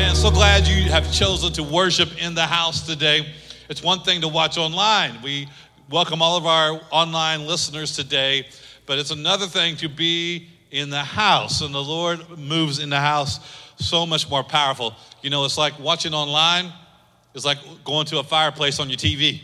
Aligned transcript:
Man, 0.00 0.14
so 0.14 0.30
glad 0.30 0.66
you 0.66 0.90
have 0.90 1.12
chosen 1.12 1.52
to 1.52 1.62
worship 1.62 2.08
in 2.24 2.34
the 2.34 2.46
house 2.46 2.86
today. 2.86 3.34
It's 3.68 3.82
one 3.82 4.00
thing 4.00 4.22
to 4.22 4.28
watch 4.28 4.56
online. 4.56 5.20
We 5.20 5.46
welcome 5.90 6.22
all 6.22 6.38
of 6.38 6.46
our 6.46 6.80
online 6.90 7.46
listeners 7.46 7.94
today, 7.94 8.48
but 8.86 8.98
it's 8.98 9.10
another 9.10 9.46
thing 9.46 9.76
to 9.76 9.90
be 9.90 10.48
in 10.70 10.88
the 10.88 11.04
house, 11.04 11.60
and 11.60 11.74
the 11.74 11.82
Lord 11.82 12.38
moves 12.38 12.78
in 12.78 12.88
the 12.88 12.98
house 12.98 13.40
so 13.76 14.06
much 14.06 14.26
more 14.30 14.42
powerful. 14.42 14.94
You 15.20 15.28
know, 15.28 15.44
it's 15.44 15.58
like 15.58 15.78
watching 15.78 16.14
online, 16.14 16.72
it's 17.34 17.44
like 17.44 17.58
going 17.84 18.06
to 18.06 18.20
a 18.20 18.24
fireplace 18.24 18.80
on 18.80 18.88
your 18.88 18.96
TV. 18.96 19.42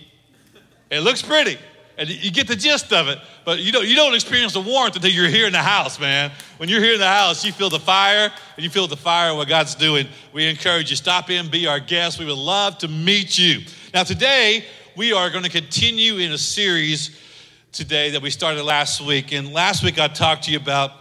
It 0.90 1.00
looks 1.00 1.20
pretty, 1.20 1.58
and 1.98 2.08
you 2.08 2.30
get 2.30 2.46
the 2.46 2.56
gist 2.56 2.92
of 2.92 3.08
it, 3.08 3.18
but 3.44 3.60
you 3.60 3.72
don't, 3.72 3.86
you 3.86 3.96
don't 3.96 4.14
experience 4.14 4.52
the 4.52 4.60
warmth 4.60 4.96
until 4.96 5.10
you're 5.10 5.28
here 5.28 5.46
in 5.46 5.52
the 5.52 5.62
house, 5.62 5.98
man. 5.98 6.30
When 6.58 6.68
you're 6.68 6.82
here 6.82 6.94
in 6.94 7.00
the 7.00 7.08
house, 7.08 7.44
you 7.44 7.52
feel 7.52 7.70
the 7.70 7.80
fire, 7.80 8.30
and 8.56 8.64
you 8.64 8.70
feel 8.70 8.86
the 8.86 8.96
fire 8.96 9.30
of 9.30 9.38
what 9.38 9.48
God's 9.48 9.74
doing. 9.74 10.06
We 10.32 10.46
encourage 10.46 10.90
you, 10.90 10.96
stop 10.96 11.30
in, 11.30 11.50
be 11.50 11.66
our 11.66 11.80
guest. 11.80 12.18
We 12.18 12.26
would 12.26 12.36
love 12.36 12.78
to 12.78 12.88
meet 12.88 13.38
you. 13.38 13.62
Now, 13.94 14.02
today, 14.02 14.64
we 14.94 15.12
are 15.12 15.30
going 15.30 15.44
to 15.44 15.50
continue 15.50 16.18
in 16.18 16.32
a 16.32 16.38
series 16.38 17.18
today 17.72 18.10
that 18.10 18.22
we 18.22 18.30
started 18.30 18.62
last 18.62 19.00
week. 19.00 19.32
And 19.32 19.52
last 19.52 19.82
week, 19.82 19.98
I 19.98 20.08
talked 20.08 20.44
to 20.44 20.50
you 20.50 20.58
about 20.58 20.92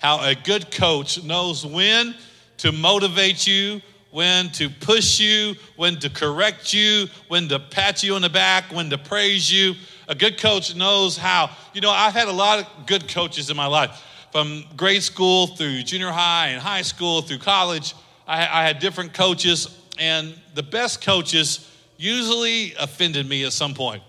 how 0.00 0.20
a 0.20 0.34
good 0.34 0.70
coach 0.70 1.22
knows 1.22 1.64
when 1.64 2.14
to 2.58 2.72
motivate 2.72 3.46
you, 3.46 3.80
when 4.10 4.50
to 4.50 4.68
push 4.68 5.20
you, 5.20 5.54
when 5.76 5.98
to 6.00 6.10
correct 6.10 6.72
you, 6.72 7.06
when 7.28 7.48
to 7.48 7.58
pat 7.58 8.02
you 8.02 8.14
on 8.14 8.22
the 8.22 8.28
back, 8.28 8.72
when 8.72 8.90
to 8.90 8.98
praise 8.98 9.52
you. 9.52 9.74
A 10.10 10.14
good 10.16 10.38
coach 10.38 10.74
knows 10.74 11.16
how. 11.16 11.50
You 11.72 11.80
know, 11.80 11.90
I've 11.90 12.14
had 12.14 12.26
a 12.26 12.32
lot 12.32 12.58
of 12.58 12.86
good 12.86 13.08
coaches 13.08 13.48
in 13.48 13.56
my 13.56 13.66
life, 13.66 14.02
from 14.32 14.64
grade 14.76 15.04
school 15.04 15.46
through 15.46 15.84
junior 15.84 16.10
high 16.10 16.48
and 16.48 16.60
high 16.60 16.82
school 16.82 17.22
through 17.22 17.38
college. 17.38 17.94
I, 18.26 18.40
I 18.40 18.66
had 18.66 18.80
different 18.80 19.14
coaches, 19.14 19.68
and 20.00 20.34
the 20.56 20.64
best 20.64 21.00
coaches 21.04 21.70
usually 21.96 22.74
offended 22.74 23.28
me 23.28 23.44
at 23.44 23.52
some 23.52 23.72
point. 23.72 24.02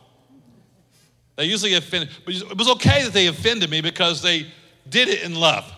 They 1.35 1.45
usually 1.45 1.75
offended, 1.75 2.09
but 2.25 2.33
it 2.33 2.57
was 2.57 2.69
okay 2.71 3.03
that 3.03 3.13
they 3.13 3.27
offended 3.27 3.69
me 3.69 3.81
because 3.81 4.23
they 4.23 4.47
did 4.89 5.07
it 5.07 5.21
in 5.21 5.35
love. 5.35 5.71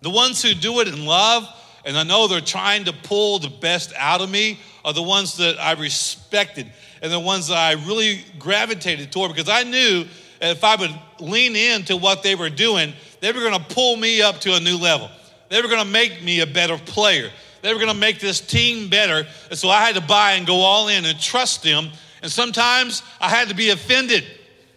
The 0.00 0.10
ones 0.10 0.42
who 0.42 0.54
do 0.54 0.80
it 0.80 0.88
in 0.88 1.04
love, 1.04 1.46
and 1.84 1.98
I 1.98 2.02
know 2.02 2.28
they're 2.28 2.40
trying 2.40 2.84
to 2.86 2.94
pull 2.94 3.40
the 3.40 3.50
best 3.50 3.92
out 3.94 4.22
of 4.22 4.30
me, 4.30 4.58
are 4.86 4.94
the 4.94 5.02
ones 5.02 5.36
that 5.36 5.60
I 5.60 5.72
respected 5.72 6.72
and 7.04 7.12
the 7.12 7.20
ones 7.20 7.48
that 7.48 7.58
I 7.58 7.72
really 7.72 8.24
gravitated 8.38 9.12
toward 9.12 9.30
because 9.34 9.50
I 9.50 9.62
knew 9.62 10.06
if 10.40 10.64
I 10.64 10.74
would 10.74 10.90
lean 11.20 11.54
into 11.54 11.98
what 11.98 12.22
they 12.22 12.34
were 12.34 12.48
doing, 12.48 12.94
they 13.20 13.30
were 13.30 13.40
going 13.40 13.52
to 13.52 13.74
pull 13.74 13.96
me 13.96 14.22
up 14.22 14.40
to 14.40 14.54
a 14.54 14.60
new 14.60 14.78
level. 14.78 15.10
They 15.50 15.60
were 15.60 15.68
going 15.68 15.84
to 15.84 15.90
make 15.90 16.22
me 16.22 16.40
a 16.40 16.46
better 16.46 16.78
player. 16.78 17.30
They 17.60 17.74
were 17.74 17.78
going 17.78 17.92
to 17.92 17.98
make 17.98 18.20
this 18.20 18.40
team 18.40 18.88
better. 18.88 19.26
And 19.50 19.58
so 19.58 19.68
I 19.68 19.82
had 19.82 19.96
to 19.96 20.00
buy 20.00 20.32
and 20.32 20.46
go 20.46 20.56
all 20.56 20.88
in 20.88 21.04
and 21.04 21.20
trust 21.20 21.62
them. 21.62 21.90
And 22.22 22.32
sometimes 22.32 23.02
I 23.20 23.28
had 23.28 23.50
to 23.50 23.54
be 23.54 23.68
offended. 23.68 24.24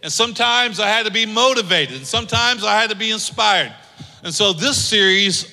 And 0.02 0.12
sometimes 0.12 0.80
I 0.80 0.88
had 0.88 1.06
to 1.06 1.12
be 1.12 1.24
motivated. 1.24 1.96
And 1.96 2.06
sometimes 2.06 2.62
I 2.62 2.78
had 2.78 2.90
to 2.90 2.96
be 2.96 3.10
inspired. 3.10 3.74
And 4.22 4.34
so 4.34 4.52
this 4.52 4.76
series 4.84 5.50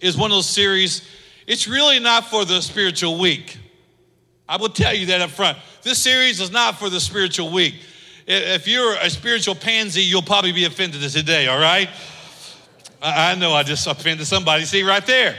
is 0.00 0.16
one 0.16 0.30
of 0.30 0.36
those 0.36 0.48
series, 0.48 1.02
it's 1.48 1.66
really 1.66 1.98
not 1.98 2.26
for 2.26 2.44
the 2.44 2.60
spiritual 2.60 3.18
weak. 3.18 3.58
I 4.48 4.56
will 4.56 4.68
tell 4.68 4.94
you 4.94 5.06
that 5.06 5.20
up 5.20 5.30
front. 5.30 5.58
This 5.82 5.98
series 5.98 6.40
is 6.40 6.50
not 6.50 6.78
for 6.78 6.88
the 6.88 7.00
spiritual 7.00 7.50
weak. 7.50 7.74
If 8.26 8.68
you're 8.68 8.94
a 8.94 9.10
spiritual 9.10 9.56
pansy, 9.56 10.02
you'll 10.02 10.22
probably 10.22 10.52
be 10.52 10.64
offended 10.64 11.02
today, 11.10 11.48
all 11.48 11.58
right? 11.58 11.88
I 13.02 13.34
know 13.34 13.52
I 13.52 13.64
just 13.64 13.86
offended 13.88 14.26
somebody. 14.26 14.64
See, 14.64 14.84
right 14.84 15.04
there. 15.04 15.36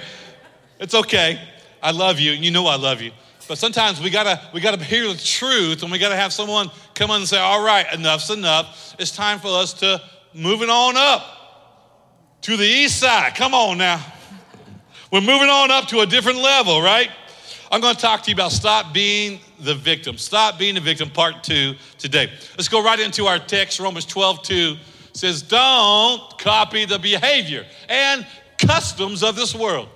It's 0.79 0.93
okay. 0.93 1.39
I 1.81 1.91
love 1.91 2.19
you, 2.19 2.33
and 2.33 2.43
you 2.43 2.51
know 2.51 2.67
I 2.67 2.75
love 2.75 3.01
you. 3.01 3.11
But 3.47 3.57
sometimes 3.57 4.01
we 4.01 4.09
gotta 4.09 4.41
we 4.53 4.59
gotta 4.59 4.83
hear 4.83 5.07
the 5.07 5.17
truth, 5.17 5.81
and 5.83 5.91
we 5.91 5.97
gotta 5.97 6.15
have 6.15 6.33
someone 6.33 6.69
come 6.93 7.11
on 7.11 7.21
and 7.21 7.29
say, 7.29 7.37
"All 7.37 7.63
right, 7.63 7.85
enough's 7.93 8.29
enough. 8.29 8.95
It's 8.99 9.11
time 9.11 9.39
for 9.39 9.47
us 9.47 9.73
to 9.75 10.01
moving 10.33 10.69
on 10.69 10.97
up 10.97 11.25
to 12.41 12.57
the 12.57 12.65
east 12.65 12.99
side. 12.99 13.35
Come 13.35 13.53
on 13.53 13.77
now. 13.77 14.03
We're 15.11 15.21
moving 15.21 15.49
on 15.49 15.71
up 15.71 15.87
to 15.89 15.99
a 15.99 16.05
different 16.05 16.39
level, 16.39 16.81
right? 16.81 17.09
I'm 17.73 17.81
going 17.81 17.95
to 17.95 17.99
talk 17.99 18.21
to 18.21 18.29
you 18.29 18.35
about 18.35 18.51
stop 18.51 18.93
being 18.93 19.39
the 19.59 19.73
victim. 19.73 20.15
Stop 20.19 20.59
being 20.59 20.75
the 20.75 20.79
victim, 20.79 21.09
part 21.09 21.43
two 21.43 21.73
today. 21.97 22.31
Let's 22.55 22.67
go 22.67 22.83
right 22.83 22.99
into 22.99 23.25
our 23.25 23.39
text. 23.39 23.79
Romans 23.79 24.05
12, 24.05 24.43
2 24.43 24.75
says, 25.13 25.41
Don't 25.41 26.37
copy 26.37 26.85
the 26.85 26.99
behavior 26.99 27.65
and 27.89 28.27
customs 28.59 29.23
of 29.23 29.35
this 29.35 29.55
world, 29.55 29.89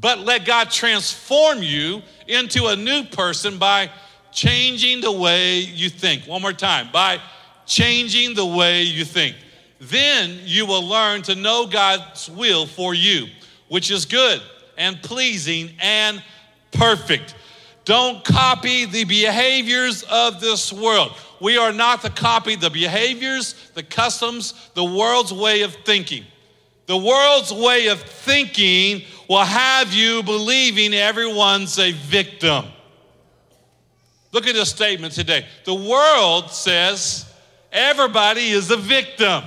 but 0.00 0.20
let 0.20 0.46
God 0.46 0.70
transform 0.70 1.62
you 1.62 2.00
into 2.26 2.68
a 2.68 2.76
new 2.76 3.04
person 3.04 3.58
by 3.58 3.90
changing 4.32 5.02
the 5.02 5.12
way 5.12 5.58
you 5.58 5.90
think. 5.90 6.26
One 6.26 6.40
more 6.40 6.54
time, 6.54 6.88
by 6.90 7.20
changing 7.66 8.32
the 8.34 8.46
way 8.46 8.84
you 8.84 9.04
think. 9.04 9.36
Then 9.78 10.38
you 10.44 10.64
will 10.64 10.88
learn 10.88 11.20
to 11.24 11.34
know 11.34 11.66
God's 11.66 12.30
will 12.30 12.64
for 12.64 12.94
you 12.94 13.26
which 13.68 13.90
is 13.90 14.06
good 14.06 14.40
and 14.76 15.02
pleasing 15.02 15.70
and 15.80 16.22
perfect. 16.74 17.34
Don't 17.84 18.24
copy 18.24 18.86
the 18.86 19.04
behaviors 19.04 20.02
of 20.04 20.40
this 20.40 20.72
world. 20.72 21.12
We 21.40 21.58
are 21.58 21.72
not 21.72 22.02
to 22.02 22.10
copy 22.10 22.56
the 22.56 22.70
behaviors, 22.70 23.54
the 23.74 23.82
customs, 23.82 24.70
the 24.74 24.84
world's 24.84 25.32
way 25.32 25.62
of 25.62 25.74
thinking. 25.84 26.24
The 26.86 26.96
world's 26.96 27.52
way 27.52 27.88
of 27.88 28.00
thinking 28.00 29.02
will 29.28 29.44
have 29.44 29.92
you 29.92 30.22
believing 30.22 30.94
everyone's 30.94 31.78
a 31.78 31.92
victim. 31.92 32.66
Look 34.32 34.46
at 34.46 34.54
this 34.54 34.70
statement 34.70 35.14
today. 35.14 35.46
The 35.64 35.74
world 35.74 36.50
says 36.50 37.30
everybody 37.72 38.48
is 38.48 38.70
a 38.70 38.76
victim. 38.76 39.44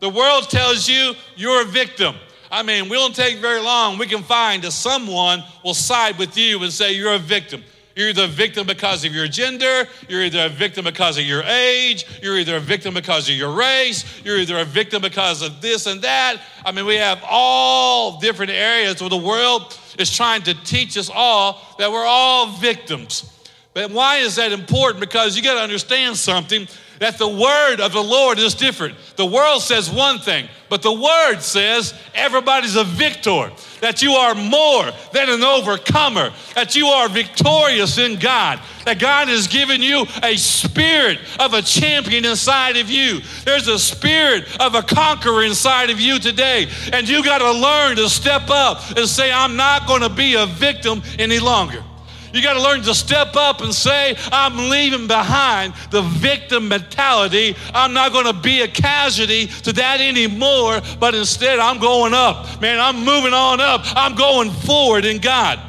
The 0.00 0.08
world 0.08 0.50
tells 0.50 0.88
you 0.88 1.14
you're 1.36 1.62
a 1.62 1.66
victim. 1.66 2.16
I 2.52 2.62
mean, 2.62 2.90
we 2.90 2.96
don't 2.96 3.16
take 3.16 3.38
very 3.38 3.62
long. 3.62 3.96
We 3.96 4.06
can 4.06 4.22
find 4.22 4.62
that 4.62 4.72
someone 4.72 5.42
will 5.64 5.72
side 5.72 6.18
with 6.18 6.36
you 6.36 6.62
and 6.62 6.70
say 6.70 6.92
you're 6.92 7.14
a 7.14 7.18
victim. 7.18 7.64
You're 7.96 8.10
either 8.10 8.24
a 8.24 8.28
victim 8.28 8.66
because 8.66 9.04
of 9.06 9.14
your 9.14 9.26
gender, 9.26 9.86
you're 10.08 10.22
either 10.22 10.46
a 10.46 10.48
victim 10.48 10.84
because 10.84 11.18
of 11.18 11.24
your 11.24 11.42
age, 11.42 12.06
you're 12.22 12.38
either 12.38 12.56
a 12.56 12.60
victim 12.60 12.94
because 12.94 13.28
of 13.28 13.34
your 13.34 13.52
race, 13.52 14.04
you're 14.24 14.38
either 14.38 14.58
a 14.58 14.64
victim 14.64 15.02
because 15.02 15.42
of 15.42 15.60
this 15.60 15.86
and 15.86 16.00
that. 16.02 16.40
I 16.64 16.72
mean, 16.72 16.86
we 16.86 16.96
have 16.96 17.22
all 17.28 18.18
different 18.18 18.50
areas 18.50 19.00
where 19.00 19.10
the 19.10 19.16
world 19.16 19.78
is 19.98 20.14
trying 20.14 20.42
to 20.42 20.54
teach 20.54 20.96
us 20.96 21.10
all 21.12 21.60
that 21.78 21.90
we're 21.90 22.04
all 22.04 22.52
victims. 22.56 23.30
But 23.74 23.90
why 23.90 24.18
is 24.18 24.36
that 24.36 24.52
important? 24.52 25.00
Because 25.00 25.36
you 25.36 25.42
got 25.42 25.54
to 25.54 25.60
understand 25.60 26.16
something 26.16 26.68
that 27.02 27.18
the 27.18 27.26
word 27.26 27.80
of 27.80 27.92
the 27.92 28.02
Lord 28.02 28.38
is 28.38 28.54
different. 28.54 28.94
The 29.16 29.26
world 29.26 29.60
says 29.60 29.90
one 29.90 30.20
thing, 30.20 30.48
but 30.68 30.82
the 30.82 30.92
word 30.92 31.40
says 31.40 31.94
everybody's 32.14 32.76
a 32.76 32.84
victor, 32.84 33.50
that 33.80 34.02
you 34.02 34.12
are 34.12 34.36
more 34.36 34.84
than 35.12 35.28
an 35.28 35.42
overcomer, 35.42 36.30
that 36.54 36.76
you 36.76 36.86
are 36.86 37.08
victorious 37.08 37.98
in 37.98 38.20
God, 38.20 38.60
that 38.84 39.00
God 39.00 39.26
has 39.26 39.48
given 39.48 39.82
you 39.82 40.06
a 40.22 40.36
spirit 40.36 41.18
of 41.40 41.54
a 41.54 41.62
champion 41.62 42.24
inside 42.24 42.76
of 42.76 42.88
you. 42.88 43.20
There's 43.44 43.66
a 43.66 43.80
spirit 43.80 44.44
of 44.60 44.76
a 44.76 44.82
conqueror 44.82 45.42
inside 45.42 45.90
of 45.90 46.00
you 46.00 46.20
today, 46.20 46.68
and 46.92 47.08
you 47.08 47.24
got 47.24 47.38
to 47.38 47.50
learn 47.50 47.96
to 47.96 48.08
step 48.08 48.48
up 48.48 48.96
and 48.96 49.08
say, 49.08 49.32
I'm 49.32 49.56
not 49.56 49.88
going 49.88 50.02
to 50.02 50.08
be 50.08 50.36
a 50.36 50.46
victim 50.46 51.02
any 51.18 51.40
longer. 51.40 51.82
You 52.32 52.42
got 52.42 52.54
to 52.54 52.62
learn 52.62 52.82
to 52.82 52.94
step 52.94 53.36
up 53.36 53.60
and 53.60 53.74
say, 53.74 54.16
I'm 54.32 54.70
leaving 54.70 55.06
behind 55.06 55.74
the 55.90 56.02
victim 56.02 56.68
mentality. 56.68 57.54
I'm 57.74 57.92
not 57.92 58.12
going 58.12 58.26
to 58.26 58.32
be 58.32 58.62
a 58.62 58.68
casualty 58.68 59.46
to 59.46 59.72
that 59.74 60.00
anymore, 60.00 60.80
but 60.98 61.14
instead 61.14 61.58
I'm 61.58 61.78
going 61.78 62.14
up. 62.14 62.60
Man, 62.60 62.80
I'm 62.80 63.04
moving 63.04 63.34
on 63.34 63.60
up. 63.60 63.82
I'm 63.84 64.14
going 64.14 64.50
forward 64.50 65.04
in 65.04 65.18
God. 65.18 65.60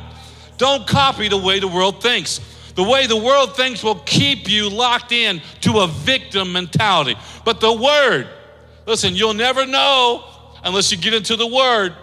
Don't 0.57 0.87
copy 0.87 1.27
the 1.27 1.37
way 1.37 1.59
the 1.59 1.67
world 1.67 2.01
thinks. 2.01 2.39
The 2.75 2.83
way 2.83 3.05
the 3.07 3.17
world 3.17 3.55
thinks 3.55 3.83
will 3.83 3.99
keep 3.99 4.49
you 4.49 4.69
locked 4.69 5.11
in 5.11 5.41
to 5.61 5.79
a 5.79 5.87
victim 5.87 6.53
mentality. 6.53 7.15
But 7.43 7.59
the 7.59 7.73
word, 7.73 8.27
listen, 8.85 9.15
you'll 9.15 9.33
never 9.33 9.65
know 9.65 10.23
unless 10.63 10.91
you 10.91 10.97
get 10.97 11.13
into 11.13 11.35
the 11.35 11.47
word 11.47 11.93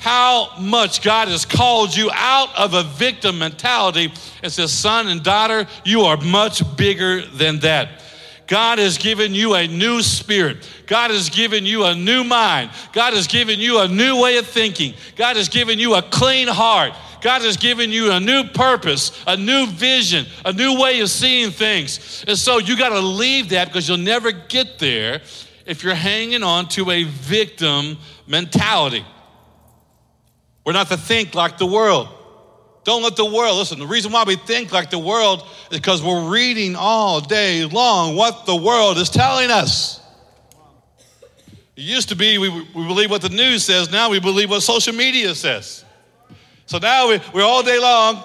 how 0.00 0.56
much 0.58 1.02
God 1.02 1.28
has 1.28 1.44
called 1.44 1.94
you 1.94 2.10
out 2.12 2.48
of 2.58 2.72
a 2.72 2.82
victim 2.82 3.38
mentality 3.38 4.10
and 4.42 4.50
says, 4.50 4.72
son 4.72 5.08
and 5.08 5.22
daughter, 5.22 5.66
you 5.84 6.02
are 6.02 6.16
much 6.16 6.62
bigger 6.76 7.20
than 7.20 7.60
that. 7.60 8.02
God 8.46 8.78
has 8.78 8.96
given 8.96 9.34
you 9.34 9.54
a 9.54 9.68
new 9.68 10.02
spirit. 10.02 10.68
God 10.86 11.10
has 11.10 11.28
given 11.28 11.66
you 11.66 11.84
a 11.84 11.94
new 11.94 12.24
mind. 12.24 12.70
God 12.92 13.12
has 13.12 13.26
given 13.26 13.60
you 13.60 13.78
a 13.78 13.86
new 13.86 14.20
way 14.20 14.38
of 14.38 14.46
thinking. 14.46 14.94
God 15.16 15.36
has 15.36 15.50
given 15.50 15.78
you 15.78 15.94
a 15.94 16.02
clean 16.02 16.48
heart. 16.48 16.94
God 17.20 17.42
has 17.42 17.58
given 17.58 17.90
you 17.90 18.10
a 18.10 18.18
new 18.18 18.44
purpose, 18.44 19.12
a 19.26 19.36
new 19.36 19.66
vision, 19.66 20.24
a 20.46 20.52
new 20.52 20.80
way 20.80 21.00
of 21.00 21.10
seeing 21.10 21.50
things. 21.50 22.24
And 22.26 22.38
so 22.38 22.58
you 22.58 22.76
got 22.76 22.88
to 22.88 23.00
leave 23.00 23.50
that 23.50 23.68
because 23.68 23.86
you'll 23.86 23.98
never 23.98 24.32
get 24.32 24.78
there 24.78 25.20
if 25.66 25.84
you're 25.84 25.94
hanging 25.94 26.42
on 26.42 26.68
to 26.70 26.90
a 26.90 27.04
victim 27.04 27.98
mentality. 28.26 29.04
We're 30.70 30.74
not 30.74 30.86
to 30.90 30.96
think 30.96 31.34
like 31.34 31.58
the 31.58 31.66
world. 31.66 32.08
Don't 32.84 33.02
let 33.02 33.16
the 33.16 33.24
world, 33.24 33.58
listen, 33.58 33.80
the 33.80 33.88
reason 33.88 34.12
why 34.12 34.22
we 34.22 34.36
think 34.36 34.70
like 34.70 34.88
the 34.88 35.00
world 35.00 35.44
is 35.68 35.78
because 35.78 36.00
we're 36.00 36.28
reading 36.28 36.76
all 36.76 37.20
day 37.20 37.64
long 37.64 38.14
what 38.14 38.46
the 38.46 38.54
world 38.54 38.96
is 38.96 39.10
telling 39.10 39.50
us. 39.50 40.00
It 41.74 41.82
used 41.82 42.10
to 42.10 42.14
be 42.14 42.38
we, 42.38 42.50
we 42.50 42.86
believe 42.86 43.10
what 43.10 43.20
the 43.20 43.30
news 43.30 43.64
says, 43.64 43.90
now 43.90 44.10
we 44.10 44.20
believe 44.20 44.48
what 44.48 44.60
social 44.60 44.94
media 44.94 45.34
says. 45.34 45.84
So 46.66 46.78
now 46.78 47.08
we, 47.08 47.20
we're 47.34 47.42
all 47.42 47.64
day 47.64 47.80
long 47.80 48.22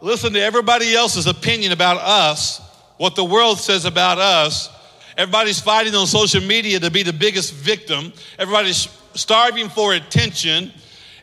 listen 0.00 0.32
to 0.34 0.40
everybody 0.40 0.94
else's 0.94 1.26
opinion 1.26 1.72
about 1.72 1.96
us, 1.96 2.60
what 2.98 3.16
the 3.16 3.24
world 3.24 3.58
says 3.58 3.86
about 3.86 4.18
us. 4.18 4.70
Everybody's 5.16 5.60
fighting 5.60 5.96
on 5.96 6.06
social 6.06 6.42
media 6.42 6.78
to 6.78 6.92
be 6.92 7.02
the 7.02 7.12
biggest 7.12 7.54
victim. 7.54 8.12
Everybody's 8.38 8.86
starving 9.14 9.68
for 9.68 9.94
attention. 9.94 10.72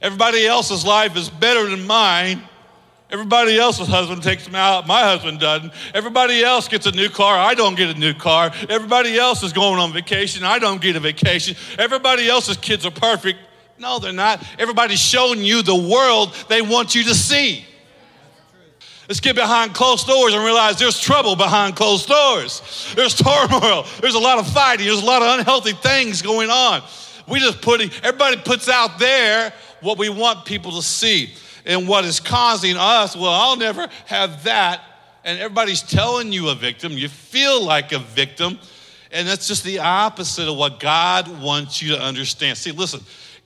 Everybody 0.06 0.46
else's 0.46 0.86
life 0.86 1.18
is 1.18 1.32
better 1.32 1.68
than 1.68 1.88
mine. 1.88 2.44
Everybody 3.10 3.58
else's 3.58 3.88
husband 3.88 4.22
takes 4.22 4.46
them 4.46 4.54
out. 4.54 4.86
My 4.86 5.02
husband 5.02 5.40
doesn't. 5.40 5.74
Everybody 5.96 6.44
else 6.44 6.68
gets 6.68 6.86
a 6.86 6.92
new 6.92 7.10
car. 7.10 7.36
I 7.36 7.56
don't 7.56 7.76
get 7.76 7.90
a 7.90 8.00
new 8.00 8.14
car. 8.14 8.52
Everybody 8.70 9.18
else 9.18 9.42
is 9.42 9.52
going 9.52 9.80
on 9.80 9.92
vacation. 9.94 10.44
I 10.44 10.60
don't 10.60 10.80
get 10.80 10.96
a 10.96 11.00
vacation. 11.00 11.56
Everybody 11.80 12.30
else's 12.30 12.56
kids 12.56 12.86
are 12.86 12.92
perfect. 12.92 13.40
No, 13.80 13.98
they're 13.98 14.14
not. 14.14 14.46
Everybody's 14.60 15.00
showing 15.00 15.44
you 15.44 15.64
the 15.64 15.74
world 15.74 16.36
they 16.50 16.62
want 16.62 16.94
you 16.94 17.04
to 17.06 17.16
see. 17.16 17.66
Let's 19.10 19.22
get 19.22 19.36
behind 19.36 19.74
closed 19.74 20.06
doors 20.06 20.36
and 20.36 20.44
realize 20.44 20.78
there's 20.78 21.00
trouble 21.00 21.36
behind 21.36 21.76
closed 21.76 22.08
doors. 22.08 22.94
There's 22.96 23.16
turmoil. 23.16 23.88
There's 24.02 24.14
a 24.14 24.20
lot 24.20 24.38
of 24.38 24.48
fighting. 24.48 24.86
There's 24.86 25.02
a 25.02 25.06
lot 25.06 25.24
of 25.24 25.40
unhealthy 25.40 25.74
things 25.74 26.22
going 26.22 26.52
on. 26.52 26.84
We 27.28 27.40
just 27.40 27.62
putting, 27.62 27.90
everybody 28.04 28.38
puts 28.38 28.70
out 28.70 29.00
there 29.00 29.52
what 29.86 29.98
we 29.98 30.10
want 30.10 30.46
people 30.46 30.72
to 30.74 30.82
see 30.82 31.34
and 31.66 31.88
what 31.88 32.04
is 32.06 32.20
causing 32.20 32.76
us, 32.78 33.16
well, 33.16 33.32
I'll 33.32 33.56
never 33.56 33.88
have 34.06 34.44
that. 34.44 34.82
And 35.24 35.40
everybody's 35.40 35.82
telling 35.82 36.32
you 36.32 36.50
a 36.50 36.56
victim. 36.56 36.94
You 36.94 37.08
feel 37.08 37.64
like 37.64 37.92
a 37.92 38.00
victim. 38.00 38.60
And 39.12 39.28
that's 39.28 39.48
just 39.48 39.64
the 39.64 39.80
opposite 39.80 40.48
of 40.48 40.58
what 40.58 40.80
God 40.80 41.42
wants 41.42 41.82
you 41.82 41.96
to 41.96 42.02
understand. 42.02 42.58
See, 42.58 42.72
listen, 42.72 43.02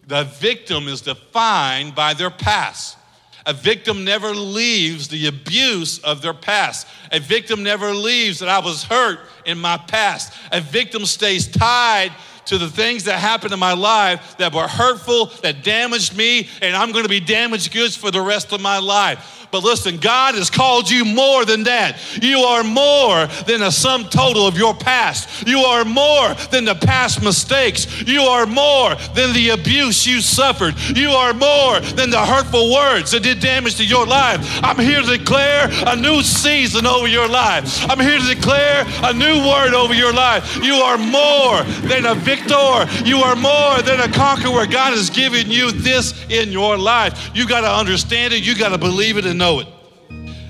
the 0.07 0.23
victim 0.23 0.87
is 0.87 1.01
defined 1.01 1.95
by 1.95 2.13
their 2.13 2.31
past. 2.31 2.97
A 3.45 3.53
victim 3.53 4.03
never 4.03 4.33
leaves 4.33 5.07
the 5.07 5.27
abuse 5.27 5.99
of 5.99 6.21
their 6.21 6.33
past. 6.33 6.87
A 7.11 7.19
victim 7.19 7.63
never 7.63 7.93
leaves 7.93 8.39
that 8.39 8.49
I 8.49 8.59
was 8.59 8.83
hurt 8.83 9.19
in 9.45 9.57
my 9.57 9.77
past. 9.77 10.33
A 10.51 10.59
victim 10.59 11.05
stays 11.05 11.47
tied 11.47 12.11
to 12.49 12.57
the 12.57 12.67
things 12.67 13.03
that 13.03 13.19
happened 13.19 13.53
in 13.53 13.59
my 13.59 13.73
life 13.73 14.37
that 14.37 14.51
were 14.55 14.67
hurtful, 14.67 15.27
that 15.43 15.63
damaged 15.63 16.17
me, 16.17 16.49
and 16.63 16.75
I'm 16.75 16.91
to 17.03 17.09
be 17.09 17.19
damaged 17.19 17.71
goods 17.71 17.95
for 17.95 18.09
the 18.09 18.21
rest 18.21 18.51
of 18.51 18.59
my 18.59 18.79
life. 18.79 19.38
But 19.51 19.63
listen, 19.63 19.97
God 19.97 20.35
has 20.35 20.51
called 20.51 20.89
you 20.89 21.03
more 21.03 21.43
than 21.43 21.63
that. 21.63 21.97
You 22.21 22.39
are 22.39 22.63
more 22.63 23.25
than 23.47 23.63
a 23.63 23.71
sum 23.71 24.05
total 24.05 24.45
of 24.45 24.57
your 24.57 24.75
past. 24.75 25.47
You 25.47 25.59
are 25.61 25.83
more 25.83 26.35
than 26.51 26.65
the 26.65 26.75
past 26.75 27.23
mistakes. 27.23 28.03
You 28.03 28.21
are 28.21 28.45
more 28.45 28.93
than 29.15 29.33
the 29.33 29.49
abuse 29.49 30.05
you 30.05 30.21
suffered. 30.21 30.75
You 30.95 31.09
are 31.09 31.33
more 31.33 31.79
than 31.79 32.11
the 32.11 32.23
hurtful 32.23 32.71
words 32.71 33.11
that 33.11 33.23
did 33.23 33.39
damage 33.39 33.77
to 33.77 33.85
your 33.85 34.05
life. 34.05 34.39
I'm 34.63 34.77
here 34.77 35.01
to 35.01 35.17
declare 35.17 35.69
a 35.87 35.95
new 35.95 36.21
season 36.21 36.85
over 36.85 37.07
your 37.07 37.27
life. 37.27 37.89
I'm 37.89 37.99
here 37.99 38.19
to 38.19 38.35
declare 38.35 38.85
a 39.03 39.13
new 39.13 39.47
word 39.47 39.73
over 39.73 39.95
your 39.95 40.13
life. 40.13 40.63
You 40.63 40.75
are 40.75 40.97
more 40.99 41.63
than 41.89 42.05
a 42.05 42.13
victor. 42.13 42.85
You 43.03 43.17
are 43.23 43.35
more 43.35 43.81
than 43.81 43.99
a 43.99 44.11
conqueror. 44.11 44.67
God 44.67 44.93
has 44.93 45.09
given 45.09 45.49
you 45.49 45.71
this 45.71 46.13
in 46.29 46.51
your 46.51 46.77
life. 46.77 47.31
You 47.33 47.47
got 47.47 47.61
to 47.61 47.71
understand 47.71 48.33
it. 48.33 48.43
You 48.43 48.55
got 48.55 48.69
to 48.69 48.77
believe 48.77 49.17
it 49.17 49.25
and 49.25 49.38
know 49.39 49.61
it. 49.61 49.67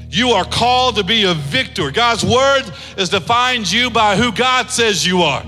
You 0.09 0.31
are 0.31 0.43
called 0.43 0.97
to 0.97 1.03
be 1.03 1.23
a 1.23 1.33
victor. 1.33 1.91
God's 1.91 2.25
word 2.25 2.63
is 2.97 3.07
defined 3.07 3.71
you 3.71 3.89
by 3.89 4.17
who 4.17 4.33
God 4.33 4.69
says 4.69 5.05
you 5.05 5.21
are. 5.21 5.45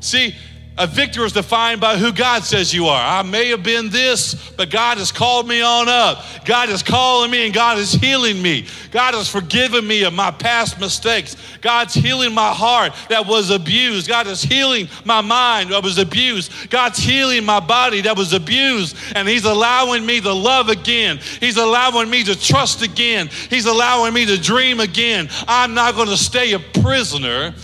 See, 0.00 0.34
a 0.80 0.86
victor 0.86 1.26
is 1.26 1.32
defined 1.32 1.78
by 1.78 1.98
who 1.98 2.10
God 2.10 2.42
says 2.42 2.72
you 2.72 2.86
are. 2.86 3.00
I 3.00 3.20
may 3.20 3.48
have 3.48 3.62
been 3.62 3.90
this, 3.90 4.50
but 4.52 4.70
God 4.70 4.96
has 4.96 5.12
called 5.12 5.46
me 5.46 5.60
on 5.60 5.90
up. 5.90 6.24
God 6.46 6.70
is 6.70 6.82
calling 6.82 7.30
me 7.30 7.44
and 7.44 7.54
God 7.54 7.76
is 7.76 7.92
healing 7.92 8.40
me. 8.40 8.66
God 8.90 9.12
has 9.12 9.28
forgiven 9.28 9.86
me 9.86 10.04
of 10.04 10.14
my 10.14 10.30
past 10.30 10.80
mistakes. 10.80 11.36
God's 11.60 11.92
healing 11.92 12.32
my 12.32 12.50
heart 12.50 12.94
that 13.10 13.26
was 13.26 13.50
abused. 13.50 14.08
God 14.08 14.26
is 14.26 14.42
healing 14.42 14.88
my 15.04 15.20
mind 15.20 15.70
that 15.70 15.82
was 15.82 15.98
abused. 15.98 16.70
God's 16.70 16.98
healing 16.98 17.44
my 17.44 17.60
body 17.60 18.00
that 18.00 18.16
was 18.16 18.32
abused. 18.32 18.96
And 19.14 19.28
He's 19.28 19.44
allowing 19.44 20.06
me 20.06 20.22
to 20.22 20.32
love 20.32 20.70
again. 20.70 21.20
He's 21.40 21.58
allowing 21.58 22.08
me 22.08 22.24
to 22.24 22.34
trust 22.34 22.80
again. 22.80 23.28
He's 23.50 23.66
allowing 23.66 24.14
me 24.14 24.24
to 24.24 24.40
dream 24.40 24.80
again. 24.80 25.28
I'm 25.46 25.74
not 25.74 25.94
going 25.94 26.08
to 26.08 26.16
stay 26.16 26.54
a 26.54 26.58
prisoner 26.58 27.54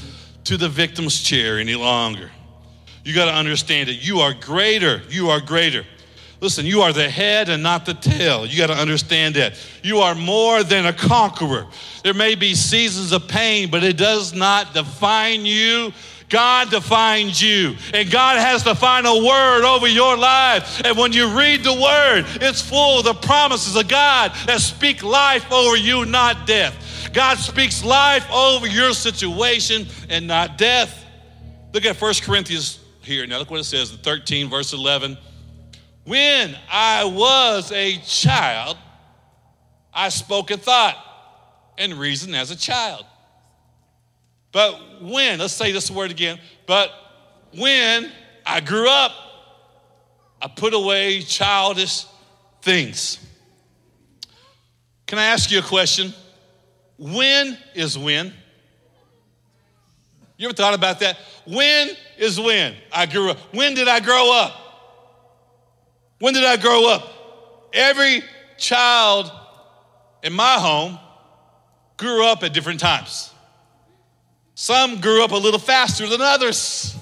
to 0.45 0.59
the 0.59 0.69
victim's 0.69 1.23
chair 1.23 1.59
any 1.59 1.77
longer. 1.77 2.31
You 3.07 3.15
got 3.15 3.27
to 3.27 3.35
understand 3.35 3.89
it. 3.89 4.05
You 4.05 4.19
are 4.19 4.35
greater. 4.35 5.01
You 5.09 5.31
are 5.31 5.41
greater. 5.41 5.87
Listen, 6.41 6.67
you 6.67 6.81
are 6.81 6.93
the 6.93 7.09
head 7.09 7.49
and 7.49 7.63
not 7.63 7.87
the 7.87 7.95
tail. 7.95 8.45
You 8.45 8.59
got 8.59 8.67
to 8.67 8.77
understand 8.77 9.37
that. 9.37 9.65
You 9.85 9.99
are 9.99 10.17
more 10.17 10.65
than 10.65 10.87
a 10.87 10.93
conqueror. 10.93 11.69
There 12.03 12.15
may 12.15 12.35
be 12.35 12.57
seasons 12.57 13.13
of 13.13 13.29
pain, 13.29 13.71
but 13.71 13.85
it 13.85 13.97
does 13.97 14.35
not 14.35 14.75
define 14.75 15.47
you. 15.47 15.93
God 16.29 16.69
defines 16.69 17.41
you, 17.41 17.77
and 17.95 18.11
God 18.11 18.41
has 18.41 18.65
the 18.65 18.75
final 18.75 19.25
word 19.25 19.63
over 19.65 19.87
your 19.87 20.17
life. 20.17 20.83
And 20.85 20.99
when 20.99 21.13
you 21.13 21.29
read 21.29 21.63
the 21.63 21.75
word, 21.75 22.25
it's 22.43 22.61
full 22.61 22.99
of 22.99 23.05
the 23.05 23.15
promises 23.15 23.77
of 23.77 23.87
God 23.87 24.33
that 24.47 24.61
speak 24.61 25.05
life 25.05 25.53
over 25.53 25.77
you, 25.77 26.07
not 26.07 26.45
death. 26.45 27.11
God 27.13 27.39
speaks 27.39 27.85
life 27.85 28.29
over 28.33 28.67
your 28.67 28.95
situation 28.95 29.87
and 30.11 30.27
not 30.27 30.59
death. 30.59 31.05
Look 31.73 31.85
at 31.85 31.95
1 32.03 32.15
Corinthians 32.23 32.81
here. 33.07 33.27
Now, 33.27 33.39
look 33.39 33.51
what 33.51 33.61
it 33.61 33.65
says 33.65 33.93
in 33.93 33.99
13, 33.99 34.51
verse 34.51 34.73
11. 34.73 35.17
When 36.05 36.57
I 36.71 37.05
was 37.05 37.73
a 37.73 37.97
child, 37.99 38.77
I 39.95 40.11
spoke 40.11 40.51
and 40.51 40.61
thought 40.61 40.97
and 41.79 41.95
reasoned 41.95 42.37
as 42.37 42.51
a 42.51 42.57
child. 42.57 43.05
But 44.53 45.03
when, 45.03 45.39
let's 45.39 45.53
say 45.53 45.73
this 45.73 45.91
word 45.91 46.11
again, 46.11 46.39
but 46.67 46.91
when 47.55 48.11
I 48.45 48.61
grew 48.61 48.89
up, 48.89 49.13
I 50.41 50.49
put 50.49 50.75
away 50.75 51.23
childish 51.23 52.05
things. 52.63 53.19
Can 55.07 55.19
I 55.19 55.27
ask 55.27 55.51
you 55.51 55.59
a 55.59 55.63
question? 55.63 56.13
When 56.99 57.57
is 57.75 57.97
when? 57.99 58.33
You 60.37 60.49
ever 60.49 60.55
thought 60.55 60.75
about 60.75 61.01
that? 61.01 61.19
When 61.47 61.89
is 62.19 62.41
when 62.41 62.75
I 62.93 63.07
grew 63.07 63.31
up? 63.31 63.39
When 63.53 63.75
did 63.75 63.89
I 63.89 64.01
grow 64.01 64.33
up? 64.33 64.53
When 66.19 66.35
did 66.35 66.45
I 66.45 66.57
grow 66.57 66.89
up? 66.89 67.69
Every 67.73 68.23
child 68.57 69.31
in 70.23 70.33
my 70.33 70.55
home 70.55 70.99
grew 71.97 72.25
up 72.25 72.43
at 72.43 72.53
different 72.53 72.81
times. 72.81 73.33
Some 74.55 75.01
grew 75.01 75.23
up 75.23 75.33
a 75.33 75.37
little 75.37 75.61
faster 75.61 76.07
than 76.07 76.21
others. 76.23 76.97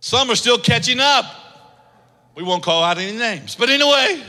Some 0.00 0.30
are 0.30 0.36
still 0.36 0.58
catching 0.58 1.00
up. 1.00 1.24
We 2.36 2.42
won't 2.42 2.62
call 2.62 2.82
out 2.82 2.98
any 2.98 3.16
names. 3.16 3.56
But 3.56 3.70
anyway, 3.70 4.22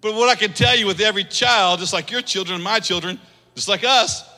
but 0.00 0.14
what 0.14 0.28
I 0.28 0.34
can 0.34 0.52
tell 0.52 0.76
you 0.76 0.86
with 0.86 1.00
every 1.00 1.24
child, 1.24 1.80
just 1.80 1.92
like 1.92 2.10
your 2.10 2.22
children 2.22 2.56
and 2.56 2.64
my 2.64 2.80
children, 2.80 3.18
just 3.54 3.68
like 3.68 3.84
us, 3.84 4.28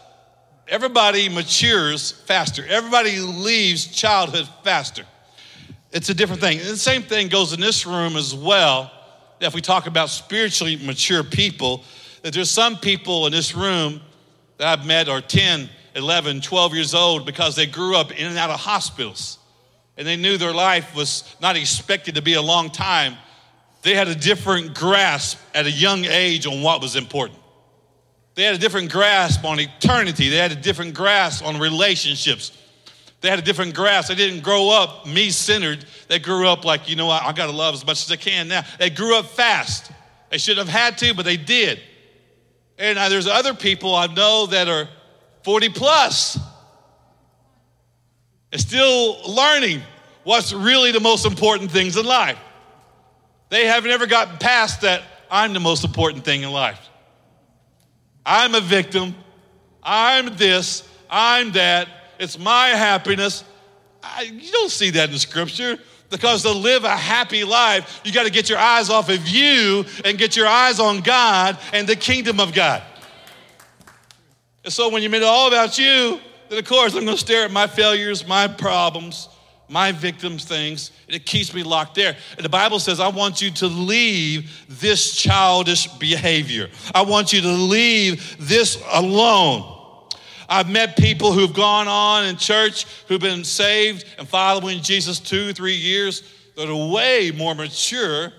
everybody 0.68 1.28
matures 1.28 2.12
faster. 2.12 2.64
Everybody 2.66 3.18
leaves 3.18 3.86
childhood 3.86 4.48
faster. 4.62 5.04
It's 5.92 6.08
a 6.08 6.14
different 6.14 6.40
thing. 6.40 6.58
And 6.58 6.68
the 6.68 6.76
same 6.76 7.02
thing 7.02 7.28
goes 7.28 7.52
in 7.52 7.60
this 7.60 7.86
room 7.86 8.16
as 8.16 8.34
well. 8.34 8.90
If 9.40 9.54
we 9.54 9.60
talk 9.60 9.86
about 9.86 10.10
spiritually 10.10 10.76
mature 10.76 11.22
people, 11.22 11.84
that 12.22 12.32
there's 12.32 12.50
some 12.50 12.76
people 12.78 13.26
in 13.26 13.32
this 13.32 13.54
room 13.54 14.00
that 14.58 14.78
I've 14.78 14.86
met 14.86 15.08
are 15.08 15.20
10, 15.20 15.68
11, 15.94 16.40
12 16.40 16.74
years 16.74 16.94
old 16.94 17.26
because 17.26 17.54
they 17.54 17.66
grew 17.66 17.96
up 17.96 18.10
in 18.12 18.26
and 18.26 18.38
out 18.38 18.50
of 18.50 18.58
hospitals. 18.58 19.38
And 19.96 20.06
they 20.06 20.16
knew 20.16 20.36
their 20.36 20.54
life 20.54 20.94
was 20.96 21.36
not 21.40 21.56
expected 21.56 22.16
to 22.16 22.22
be 22.22 22.34
a 22.34 22.42
long 22.42 22.70
time. 22.70 23.16
They 23.82 23.94
had 23.94 24.08
a 24.08 24.14
different 24.14 24.74
grasp 24.74 25.38
at 25.54 25.66
a 25.66 25.70
young 25.70 26.04
age 26.04 26.46
on 26.46 26.62
what 26.62 26.80
was 26.80 26.96
important. 26.96 27.38
They 28.34 28.42
had 28.42 28.54
a 28.54 28.58
different 28.58 28.90
grasp 28.90 29.44
on 29.44 29.60
eternity. 29.60 30.28
They 30.28 30.36
had 30.36 30.52
a 30.52 30.56
different 30.56 30.94
grasp 30.94 31.44
on 31.44 31.58
relationships. 31.58 32.52
They 33.20 33.30
had 33.30 33.38
a 33.38 33.42
different 33.42 33.74
grasp. 33.74 34.08
They 34.08 34.16
didn't 34.16 34.42
grow 34.42 34.70
up 34.70 35.06
me 35.06 35.30
centered. 35.30 35.84
They 36.08 36.18
grew 36.18 36.48
up 36.48 36.64
like, 36.64 36.88
you 36.88 36.96
know 36.96 37.06
what, 37.06 37.22
I 37.22 37.32
got 37.32 37.46
to 37.46 37.52
love 37.52 37.74
as 37.74 37.86
much 37.86 38.04
as 38.04 38.10
I 38.10 38.16
can 38.16 38.48
now. 38.48 38.64
They 38.78 38.90
grew 38.90 39.16
up 39.16 39.26
fast. 39.26 39.90
They 40.30 40.38
should 40.38 40.58
have 40.58 40.68
had 40.68 40.98
to, 40.98 41.14
but 41.14 41.24
they 41.24 41.36
did. 41.36 41.80
And 42.76 42.98
uh, 42.98 43.08
there's 43.08 43.28
other 43.28 43.54
people 43.54 43.94
I 43.94 44.08
know 44.08 44.46
that 44.46 44.68
are 44.68 44.88
40 45.44 45.68
plus 45.70 46.38
and 48.50 48.60
still 48.60 49.16
learning 49.32 49.80
what's 50.24 50.52
really 50.52 50.90
the 50.90 51.00
most 51.00 51.24
important 51.24 51.70
things 51.70 51.96
in 51.96 52.04
life. 52.04 52.38
They 53.48 53.66
haven't 53.66 53.90
ever 53.90 54.06
gotten 54.06 54.38
past 54.38 54.80
that 54.80 55.02
I'm 55.30 55.52
the 55.52 55.60
most 55.60 55.84
important 55.84 56.24
thing 56.24 56.42
in 56.42 56.50
life. 56.50 56.80
I'm 58.24 58.54
a 58.54 58.60
victim. 58.60 59.14
I'm 59.82 60.36
this. 60.36 60.88
I'm 61.10 61.52
that. 61.52 61.88
It's 62.18 62.38
my 62.38 62.68
happiness. 62.68 63.44
I, 64.02 64.22
you 64.22 64.50
don't 64.50 64.70
see 64.70 64.90
that 64.90 65.10
in 65.10 65.18
scripture 65.18 65.78
because 66.10 66.42
to 66.42 66.52
live 66.52 66.84
a 66.84 66.96
happy 66.96 67.44
life, 67.44 68.00
you 68.04 68.12
got 68.12 68.24
to 68.24 68.30
get 68.30 68.48
your 68.48 68.58
eyes 68.58 68.90
off 68.90 69.08
of 69.08 69.26
you 69.28 69.84
and 70.04 70.16
get 70.16 70.36
your 70.36 70.46
eyes 70.46 70.78
on 70.78 71.00
God 71.00 71.58
and 71.72 71.88
the 71.88 71.96
kingdom 71.96 72.40
of 72.40 72.52
God. 72.52 72.82
And 74.62 74.72
so 74.72 74.88
when 74.88 75.02
you 75.02 75.10
make 75.10 75.22
it 75.22 75.26
all 75.26 75.48
about 75.48 75.78
you, 75.78 76.20
then 76.48 76.58
of 76.58 76.64
course 76.66 76.94
I'm 76.94 77.04
going 77.04 77.16
to 77.16 77.20
stare 77.20 77.44
at 77.44 77.50
my 77.50 77.66
failures, 77.66 78.26
my 78.26 78.46
problems, 78.48 79.28
my 79.74 79.90
victims' 79.90 80.44
things, 80.44 80.92
it 81.08 81.26
keeps 81.26 81.52
me 81.52 81.64
locked 81.64 81.96
there. 81.96 82.16
And 82.36 82.44
the 82.44 82.48
Bible 82.48 82.78
says, 82.78 83.00
I 83.00 83.08
want 83.08 83.42
you 83.42 83.50
to 83.50 83.66
leave 83.66 84.64
this 84.68 85.16
childish 85.16 85.88
behavior. 85.98 86.70
I 86.94 87.02
want 87.02 87.32
you 87.32 87.40
to 87.40 87.48
leave 87.52 88.36
this 88.38 88.80
alone. 88.92 89.64
I've 90.48 90.70
met 90.70 90.96
people 90.96 91.32
who've 91.32 91.52
gone 91.52 91.88
on 91.88 92.24
in 92.24 92.36
church 92.36 92.86
who've 93.08 93.20
been 93.20 93.42
saved 93.42 94.04
and 94.16 94.28
following 94.28 94.80
Jesus 94.80 95.18
two, 95.18 95.52
three 95.52 95.74
years 95.74 96.22
that 96.54 96.68
are 96.68 96.92
way 96.92 97.32
more 97.34 97.56
mature 97.56 98.32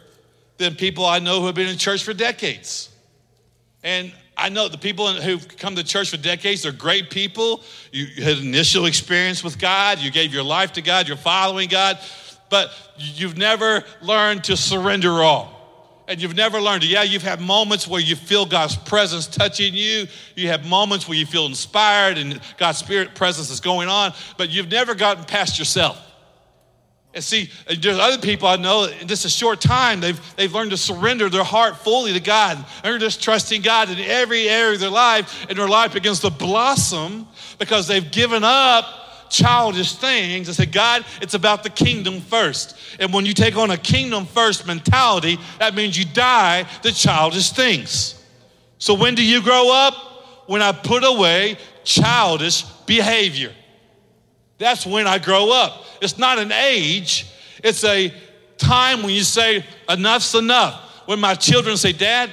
than 0.58 0.76
people 0.76 1.06
I 1.06 1.20
know 1.20 1.42
who 1.42 1.48
have 1.48 1.56
been 1.56 1.68
in 1.68 1.78
church 1.78 2.02
for 2.02 2.14
decades. 2.14 2.90
And 3.84 4.14
I 4.38 4.50
know 4.50 4.68
the 4.68 4.78
people 4.78 5.14
who've 5.14 5.48
come 5.58 5.76
to 5.76 5.84
church 5.84 6.10
for 6.10 6.18
decades, 6.18 6.64
they're 6.64 6.72
great 6.72 7.10
people. 7.10 7.64
You 7.92 8.08
had 8.24 8.38
initial 8.40 8.86
experience 8.86 9.44
with 9.44 9.58
God, 9.58 10.00
you 10.00 10.12
gave 10.12 10.34
your 10.34 10.44
life 10.44 10.74
to 10.74 10.82
God, 10.82 11.08
you're 11.08 11.18
following 11.18 11.70
God, 11.70 11.98
but 12.50 12.70
you've 12.98 13.38
never 13.38 13.84
learned 14.02 14.44
to 14.46 14.58
surrender 14.58 15.24
all. 15.24 15.54
And 16.08 16.22
you've 16.22 16.36
never 16.36 16.62
learned. 16.62 16.84
Yeah, 16.84 17.02
you've 17.02 17.24
had 17.24 17.42
moments 17.42 17.88
where 17.88 18.00
you 18.00 18.16
feel 18.16 18.46
God's 18.46 18.76
presence 18.76 19.26
touching 19.26 19.74
you. 19.74 20.06
You 20.36 20.50
have 20.50 20.64
moments 20.64 21.08
where 21.08 21.18
you 21.18 21.26
feel 21.26 21.48
inspired 21.48 22.20
and 22.20 22.40
God's 22.58 22.78
spirit 22.78 23.16
presence 23.16 23.50
is 23.50 23.60
going 23.60 23.90
on, 23.90 24.14
but 24.38 24.52
you've 24.52 24.70
never 24.70 24.94
gotten 24.94 25.24
past 25.24 25.58
yourself. 25.58 26.00
And 27.16 27.24
see, 27.24 27.50
there's 27.66 27.98
other 27.98 28.18
people 28.18 28.50
I 28.50 28.58
know 28.58 28.84
in 28.84 29.08
just 29.08 29.24
a 29.24 29.30
short 29.30 29.62
time, 29.62 30.02
they've, 30.02 30.36
they've 30.36 30.54
learned 30.54 30.72
to 30.72 30.78
surrender 30.78 31.30
their 31.30 31.46
heart 31.46 31.78
fully 31.78 32.12
to 32.12 32.20
God. 32.20 32.64
They're 32.84 32.98
just 32.98 33.24
trusting 33.24 33.62
God 33.62 33.90
in 33.90 33.98
every 34.00 34.50
area 34.50 34.74
of 34.74 34.82
their 34.82 34.90
life, 34.90 35.46
and 35.48 35.58
their 35.58 35.70
life 35.70 35.94
begins 35.94 36.20
to 36.20 36.30
blossom 36.30 37.26
because 37.58 37.88
they've 37.88 38.12
given 38.12 38.44
up 38.44 39.30
childish 39.30 39.94
things 39.96 40.50
and 40.50 40.56
said, 40.58 40.74
God, 40.74 41.06
it's 41.22 41.34
about 41.34 41.64
the 41.64 41.70
kingdom 41.70 42.20
first. 42.20 42.78
And 43.00 43.14
when 43.14 43.26
you 43.26 43.34
take 43.34 43.56
on 43.56 43.72
a 43.72 43.78
kingdom 43.78 44.26
first 44.26 44.68
mentality, 44.68 45.38
that 45.60 45.74
means 45.74 45.98
you 45.98 46.06
die 46.06 46.64
to 46.84 46.92
childish 46.92 47.52
things. 47.52 48.22
So 48.78 48.94
when 48.94 49.16
do 49.16 49.26
you 49.26 49.42
grow 49.42 49.72
up? 49.72 49.94
When 50.48 50.62
I 50.62 50.74
put 50.74 51.04
away 51.04 51.58
childish 51.84 52.62
behavior. 52.86 53.52
That's 54.58 54.86
when 54.86 55.08
I 55.08 55.20
grow 55.20 55.52
up. 55.52 55.84
It's 56.02 56.18
not 56.18 56.40
an 56.40 56.52
age, 56.52 57.28
it's 57.64 57.84
a 57.84 58.14
time 58.58 59.04
when 59.04 59.14
you 59.14 59.24
say, 59.24 59.66
enough's 59.90 60.34
enough. 60.36 60.82
When 61.06 61.20
my 61.20 61.36
children 61.36 61.78
say, 61.78 61.92
Dad, 61.92 62.30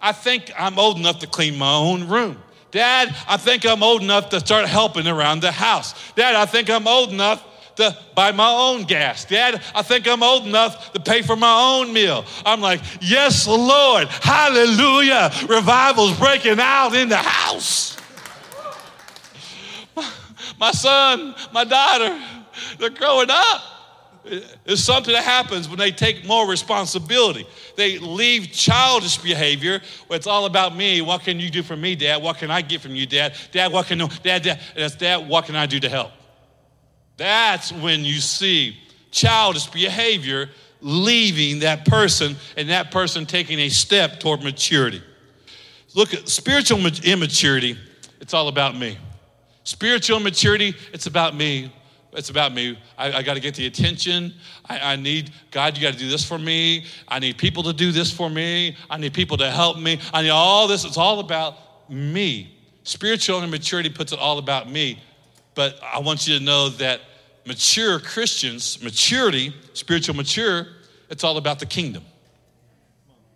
I 0.00 0.12
think 0.12 0.52
I'm 0.58 0.78
old 0.78 0.98
enough 0.98 1.20
to 1.20 1.26
clean 1.26 1.56
my 1.56 1.74
own 1.74 2.08
room. 2.08 2.36
Dad, 2.70 3.14
I 3.28 3.36
think 3.36 3.66
I'm 3.66 3.82
old 3.82 4.02
enough 4.02 4.30
to 4.30 4.40
start 4.40 4.66
helping 4.66 5.06
around 5.06 5.40
the 5.40 5.52
house. 5.52 5.94
Dad, 6.14 6.34
I 6.34 6.46
think 6.46 6.70
I'm 6.70 6.88
old 6.88 7.10
enough 7.10 7.44
to 7.76 7.96
buy 8.14 8.32
my 8.32 8.50
own 8.50 8.84
gas. 8.84 9.24
Dad, 9.24 9.62
I 9.74 9.82
think 9.82 10.08
I'm 10.08 10.22
old 10.22 10.46
enough 10.46 10.92
to 10.92 11.00
pay 11.00 11.22
for 11.22 11.36
my 11.36 11.78
own 11.78 11.92
meal. 11.92 12.24
I'm 12.44 12.60
like, 12.60 12.80
yes, 13.00 13.46
Lord, 13.46 14.08
hallelujah. 14.08 15.30
Revival's 15.48 16.18
breaking 16.18 16.60
out 16.60 16.94
in 16.94 17.08
the 17.08 17.16
house. 17.16 17.96
My 20.62 20.70
son, 20.70 21.34
my 21.52 21.64
daughter, 21.64 22.22
they're 22.78 22.90
growing 22.90 23.30
up. 23.30 23.62
It's 24.64 24.80
something 24.80 25.12
that 25.12 25.24
happens 25.24 25.68
when 25.68 25.76
they 25.76 25.90
take 25.90 26.24
more 26.24 26.48
responsibility. 26.48 27.48
They 27.76 27.98
leave 27.98 28.52
childish 28.52 29.18
behavior 29.18 29.80
where 30.06 30.16
it's 30.16 30.28
all 30.28 30.46
about 30.46 30.76
me. 30.76 31.00
What 31.00 31.22
can 31.22 31.40
you 31.40 31.50
do 31.50 31.64
for 31.64 31.76
me, 31.76 31.96
Dad? 31.96 32.22
What 32.22 32.38
can 32.38 32.52
I 32.52 32.60
get 32.62 32.80
from 32.80 32.94
you, 32.94 33.06
Dad? 33.06 33.34
Dad, 33.50 33.72
what 33.72 33.88
can 33.88 33.98
Dad, 34.22 34.44
Dad, 34.44 34.60
Dad, 34.98 35.28
what 35.28 35.46
can 35.46 35.56
I 35.56 35.66
do 35.66 35.80
to 35.80 35.88
help? 35.88 36.12
That's 37.16 37.72
when 37.72 38.04
you 38.04 38.20
see 38.20 38.76
childish 39.10 39.66
behavior 39.66 40.48
leaving 40.80 41.58
that 41.58 41.86
person 41.86 42.36
and 42.56 42.70
that 42.70 42.92
person 42.92 43.26
taking 43.26 43.58
a 43.58 43.68
step 43.68 44.20
toward 44.20 44.44
maturity. 44.44 45.02
Look 45.96 46.14
at 46.14 46.28
spiritual 46.28 46.78
immaturity, 47.02 47.76
it's 48.20 48.32
all 48.32 48.46
about 48.46 48.76
me. 48.76 48.96
Spiritual 49.64 50.20
maturity, 50.20 50.74
it's 50.92 51.06
about 51.06 51.34
me. 51.36 51.72
It's 52.12 52.28
about 52.28 52.52
me. 52.52 52.78
I, 52.98 53.12
I 53.12 53.22
got 53.22 53.34
to 53.34 53.40
get 53.40 53.54
the 53.54 53.66
attention. 53.66 54.34
I, 54.68 54.92
I 54.92 54.96
need, 54.96 55.30
God, 55.50 55.76
you 55.76 55.82
got 55.82 55.94
to 55.94 55.98
do 55.98 56.10
this 56.10 56.24
for 56.24 56.38
me. 56.38 56.84
I 57.08 57.18
need 57.18 57.38
people 57.38 57.62
to 57.62 57.72
do 57.72 57.90
this 57.90 58.12
for 58.12 58.28
me. 58.28 58.76
I 58.90 58.98
need 58.98 59.14
people 59.14 59.38
to 59.38 59.50
help 59.50 59.78
me. 59.78 59.98
I 60.12 60.22
need 60.22 60.30
all 60.30 60.68
this. 60.68 60.84
It's 60.84 60.98
all 60.98 61.20
about 61.20 61.54
me. 61.88 62.58
Spiritual 62.82 63.42
immaturity 63.42 63.88
puts 63.88 64.12
it 64.12 64.18
all 64.18 64.38
about 64.38 64.70
me. 64.70 65.00
But 65.54 65.80
I 65.82 66.00
want 66.00 66.26
you 66.26 66.38
to 66.38 66.44
know 66.44 66.68
that 66.70 67.00
mature 67.46 67.98
Christians, 67.98 68.82
maturity, 68.82 69.54
spiritual 69.72 70.14
mature, 70.14 70.66
it's 71.08 71.24
all 71.24 71.38
about 71.38 71.58
the 71.58 71.66
kingdom. 71.66 72.04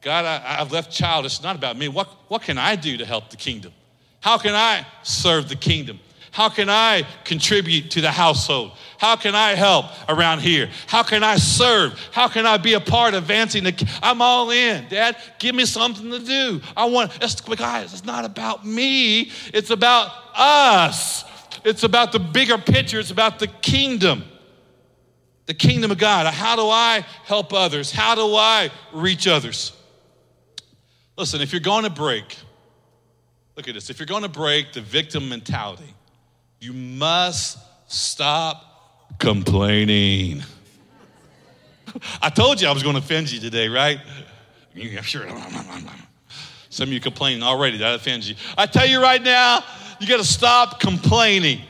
God, 0.02 0.25
I, 0.25 0.56
have 0.56 0.71
left 0.71 0.92
child. 0.92 1.25
It's 1.25 1.42
not 1.42 1.56
about 1.56 1.76
me. 1.76 1.88
What, 1.88 2.09
what 2.28 2.42
can 2.42 2.59
I 2.59 2.76
do 2.76 2.97
to 2.99 3.04
help 3.04 3.30
the 3.30 3.37
kingdom? 3.37 3.73
How 4.21 4.38
can 4.38 4.54
I 4.54 4.87
serve 5.02 5.49
the 5.49 5.56
kingdom? 5.56 5.99
How 6.37 6.50
can 6.50 6.69
I 6.69 7.07
contribute 7.25 7.93
to 7.93 8.02
the 8.02 8.11
household? 8.11 8.73
How 8.99 9.16
can 9.16 9.35
I 9.35 9.55
help 9.55 9.87
around 10.07 10.43
here? 10.43 10.69
How 10.87 11.02
can 11.02 11.25
I 11.25 11.37
serve? 11.37 11.99
How 12.12 12.28
can 12.28 12.45
I 12.45 12.59
be 12.59 12.75
a 12.75 12.81
part 12.81 13.14
of 13.14 13.23
advancing 13.23 13.64
the? 13.64 13.99
I'm 14.02 14.21
all 14.21 14.50
in, 14.50 14.87
Dad. 14.90 15.16
Give 15.38 15.55
me 15.55 15.64
something 15.64 16.11
to 16.11 16.19
do. 16.19 16.61
I 16.76 16.85
want. 16.90 17.16
It's, 17.23 17.40
guys, 17.40 17.95
it's 17.95 18.05
not 18.05 18.26
about 18.26 18.66
me. 18.66 19.31
It's 19.55 19.71
about 19.71 20.12
us. 20.35 21.25
It's 21.64 21.85
about 21.85 22.12
the 22.12 22.19
bigger 22.19 22.59
picture. 22.59 23.00
It's 23.00 23.11
about 23.11 23.38
the 23.38 23.47
kingdom. 23.47 24.23
The 25.47 25.55
kingdom 25.55 25.90
of 25.90 25.97
God. 25.97 26.26
How 26.35 26.55
do 26.55 26.69
I 26.69 27.02
help 27.25 27.55
others? 27.55 27.90
How 27.90 28.14
do 28.14 28.35
I 28.37 28.71
reach 28.93 29.26
others? 29.26 29.73
Listen, 31.16 31.40
if 31.40 31.55
you're 31.55 31.61
going 31.61 31.85
to 31.85 31.90
break, 31.90 32.37
look 33.57 33.69
at 33.69 33.73
this. 33.73 33.88
If 33.88 33.99
you're 33.99 34.05
going 34.05 34.25
to 34.25 34.28
break 34.28 34.75
the 34.75 34.83
victim 34.83 35.31
mentality, 35.31 35.95
you 36.60 36.72
must 36.72 37.58
stop 37.86 39.18
complaining. 39.18 40.42
I 42.20 42.30
told 42.30 42.60
you 42.60 42.68
I 42.68 42.72
was 42.72 42.82
going 42.82 42.94
to 42.94 43.00
offend 43.00 43.30
you 43.30 43.40
today, 43.40 43.68
right? 43.68 44.00
Sure. 45.02 45.26
Some 46.68 46.88
of 46.88 46.92
you 46.92 47.00
complaining 47.00 47.42
already. 47.42 47.78
That 47.78 47.94
offends 47.94 48.28
you. 48.28 48.36
I 48.58 48.66
tell 48.66 48.86
you 48.86 49.02
right 49.02 49.22
now, 49.22 49.64
you 49.98 50.06
got 50.06 50.18
to 50.18 50.25
stop 50.25 50.80
complaining. 50.80 51.62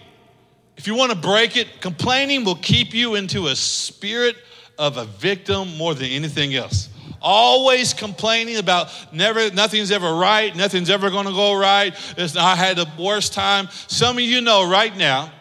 If 0.77 0.87
you 0.87 0.95
want 0.95 1.13
to 1.13 1.19
break 1.19 1.57
it, 1.57 1.81
complaining 1.81 2.45
will 2.45 2.57
keep 2.57 2.93
you 2.93 3.15
into 3.15 3.47
a 3.47 3.57
spirit 3.57 4.37
of 4.79 4.97
a 4.97 5.05
victim 5.05 5.77
more 5.77 5.95
than 5.95 6.07
anything 6.07 6.55
else 6.55 6.89
always 7.21 7.95
complaining 7.95 8.57
about 8.57 8.89
never 9.13 9.51
nothing's 9.51 9.91
ever 9.91 10.15
right 10.15 10.55
nothing's 10.55 10.91
ever 10.91 11.11
going 11.11 11.27
to 11.27 11.33
go 11.33 11.59
right. 11.59 11.95
It's, 12.17 12.37
i 12.37 12.55
had 12.55 12.77
the 12.77 12.89
worst 12.99 13.33
time. 13.33 13.69
Some 13.87 14.17
of 14.17 14.23
you 14.23 14.41
know 14.41 14.69
right 14.69 14.97
now 14.97 15.33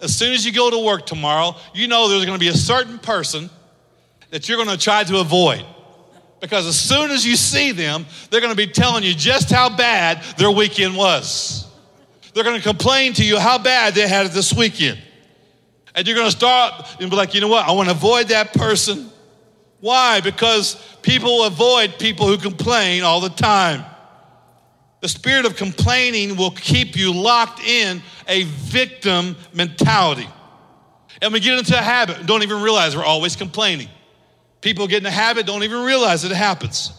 as 0.00 0.16
soon 0.16 0.32
as 0.32 0.44
you 0.44 0.52
go 0.52 0.70
to 0.70 0.78
work 0.78 1.06
tomorrow 1.06 1.56
you 1.74 1.86
know 1.86 2.08
there's 2.08 2.24
going 2.24 2.38
to 2.38 2.44
be 2.44 2.48
a 2.48 2.54
certain 2.54 2.98
person 2.98 3.48
that 4.30 4.48
you're 4.48 4.56
going 4.56 4.76
to 4.76 4.82
try 4.82 5.04
to 5.04 5.18
avoid. 5.18 5.64
Because 6.40 6.66
as 6.66 6.78
soon 6.78 7.10
as 7.10 7.24
you 7.24 7.36
see 7.36 7.72
them 7.72 8.06
they're 8.30 8.40
going 8.40 8.54
to 8.54 8.66
be 8.66 8.72
telling 8.72 9.04
you 9.04 9.14
just 9.14 9.50
how 9.50 9.74
bad 9.74 10.22
their 10.38 10.50
weekend 10.50 10.96
was. 10.96 11.68
They're 12.34 12.44
going 12.44 12.56
to 12.56 12.66
complain 12.66 13.12
to 13.14 13.24
you 13.24 13.38
how 13.38 13.58
bad 13.58 13.94
they 13.94 14.08
had 14.08 14.26
it 14.26 14.32
this 14.32 14.52
weekend. 14.54 14.98
And 15.94 16.06
you're 16.06 16.16
going 16.16 16.30
to 16.30 16.36
start 16.36 16.96
and 17.00 17.10
be 17.10 17.16
like 17.16 17.34
you 17.34 17.40
know 17.40 17.48
what? 17.48 17.68
I 17.68 17.72
want 17.72 17.88
to 17.88 17.94
avoid 17.94 18.28
that 18.28 18.54
person 18.54 19.11
why? 19.82 20.20
Because 20.20 20.76
people 21.02 21.42
avoid 21.44 21.98
people 21.98 22.28
who 22.28 22.38
complain 22.38 23.02
all 23.02 23.20
the 23.20 23.28
time. 23.28 23.84
The 25.00 25.08
spirit 25.08 25.44
of 25.44 25.56
complaining 25.56 26.36
will 26.36 26.52
keep 26.52 26.96
you 26.96 27.12
locked 27.12 27.60
in 27.60 28.00
a 28.28 28.44
victim 28.44 29.34
mentality. 29.52 30.28
And 31.20 31.32
we 31.32 31.40
get 31.40 31.58
into 31.58 31.76
a 31.76 31.82
habit 31.82 32.26
don't 32.26 32.44
even 32.44 32.62
realize 32.62 32.96
we're 32.96 33.02
always 33.02 33.34
complaining. 33.34 33.88
People 34.60 34.86
get 34.86 35.00
in 35.00 35.06
a 35.06 35.10
habit, 35.10 35.46
don't 35.46 35.64
even 35.64 35.84
realize 35.84 36.24
it 36.24 36.30
happens. 36.30 36.92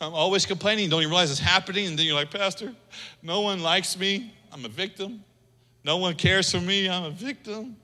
I'm 0.00 0.14
always 0.14 0.46
complaining, 0.46 0.90
don't 0.90 1.02
even 1.02 1.10
realize 1.10 1.30
it's 1.30 1.38
happening. 1.38 1.86
And 1.86 1.96
then 1.96 2.06
you're 2.06 2.16
like, 2.16 2.32
Pastor, 2.32 2.74
no 3.22 3.42
one 3.42 3.62
likes 3.62 3.96
me. 3.96 4.34
I'm 4.50 4.64
a 4.64 4.68
victim. 4.68 5.22
No 5.84 5.98
one 5.98 6.16
cares 6.16 6.50
for 6.50 6.60
me. 6.60 6.88
I'm 6.88 7.04
a 7.04 7.10
victim. 7.10 7.76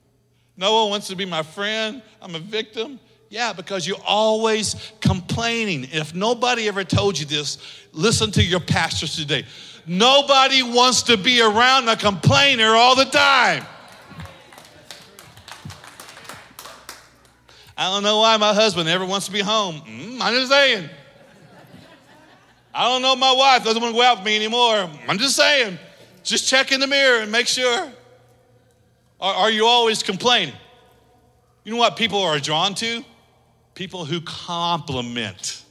No 0.56 0.82
one 0.82 0.90
wants 0.90 1.06
to 1.08 1.16
be 1.16 1.24
my 1.24 1.44
friend. 1.44 2.02
I'm 2.20 2.34
a 2.34 2.40
victim. 2.40 2.98
Yeah, 3.34 3.52
because 3.52 3.84
you're 3.84 3.96
always 4.06 4.76
complaining. 5.00 5.88
If 5.90 6.14
nobody 6.14 6.68
ever 6.68 6.84
told 6.84 7.18
you 7.18 7.26
this, 7.26 7.58
listen 7.92 8.30
to 8.30 8.42
your 8.44 8.60
pastors 8.60 9.16
today. 9.16 9.44
Nobody 9.88 10.62
wants 10.62 11.02
to 11.02 11.16
be 11.16 11.42
around 11.42 11.88
a 11.88 11.96
complainer 11.96 12.68
all 12.68 12.94
the 12.94 13.06
time. 13.06 13.66
I 17.76 17.90
don't 17.90 18.04
know 18.04 18.20
why 18.20 18.36
my 18.36 18.54
husband 18.54 18.86
never 18.86 19.04
wants 19.04 19.26
to 19.26 19.32
be 19.32 19.40
home. 19.40 19.80
Mm, 19.80 20.20
I'm 20.20 20.34
just 20.34 20.52
saying. 20.52 20.88
I 22.72 22.88
don't 22.88 23.02
know 23.02 23.16
my 23.16 23.32
wife 23.32 23.64
doesn't 23.64 23.82
want 23.82 23.96
to 23.96 24.00
go 24.00 24.06
out 24.06 24.18
with 24.18 24.26
me 24.26 24.36
anymore. 24.36 24.88
I'm 25.08 25.18
just 25.18 25.34
saying. 25.34 25.76
Just 26.22 26.46
check 26.46 26.70
in 26.70 26.78
the 26.78 26.86
mirror 26.86 27.22
and 27.22 27.32
make 27.32 27.48
sure. 27.48 27.92
Are, 29.20 29.34
are 29.34 29.50
you 29.50 29.66
always 29.66 30.04
complaining? 30.04 30.54
You 31.64 31.72
know 31.72 31.78
what 31.78 31.96
people 31.96 32.22
are 32.22 32.38
drawn 32.38 32.76
to? 32.76 33.04
People 33.74 34.04
who 34.04 34.20
compliment, 34.20 35.64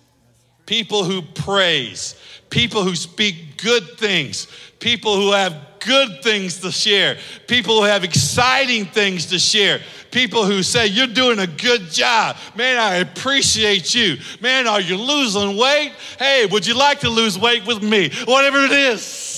people 0.66 1.04
who 1.04 1.22
praise, 1.22 2.16
people 2.50 2.84
who 2.84 2.96
speak 2.96 3.62
good 3.62 3.98
things, 3.98 4.48
people 4.80 5.16
who 5.16 5.32
have 5.32 5.56
good 5.80 6.22
things 6.22 6.60
to 6.60 6.72
share, 6.72 7.18
people 7.48 7.78
who 7.78 7.84
have 7.84 8.04
exciting 8.04 8.86
things 8.86 9.28
to 9.28 9.40
share, 9.40 9.80
people 10.12 10.46
who 10.46 10.64
say, 10.64 10.88
You're 10.88 11.08
doing 11.08 11.40
a 11.40 11.48
good 11.48 11.90
job. 11.90 12.38
Man, 12.56 12.78
I 12.78 12.96
appreciate 12.96 13.96
you. 13.96 14.18
Man, 14.42 14.68
are 14.68 14.82
you 14.82 14.98
losing 14.98 15.58
weight? 15.58 15.94
Hey, 16.20 16.46
would 16.46 16.68
you 16.68 16.76
like 16.76 17.00
to 17.02 17.10
lose 17.10 17.38
weight 17.38 17.66
with 17.66 17.82
me? 17.82 18.12
Whatever 18.26 18.60
it 18.66 18.72
is. 18.72 19.33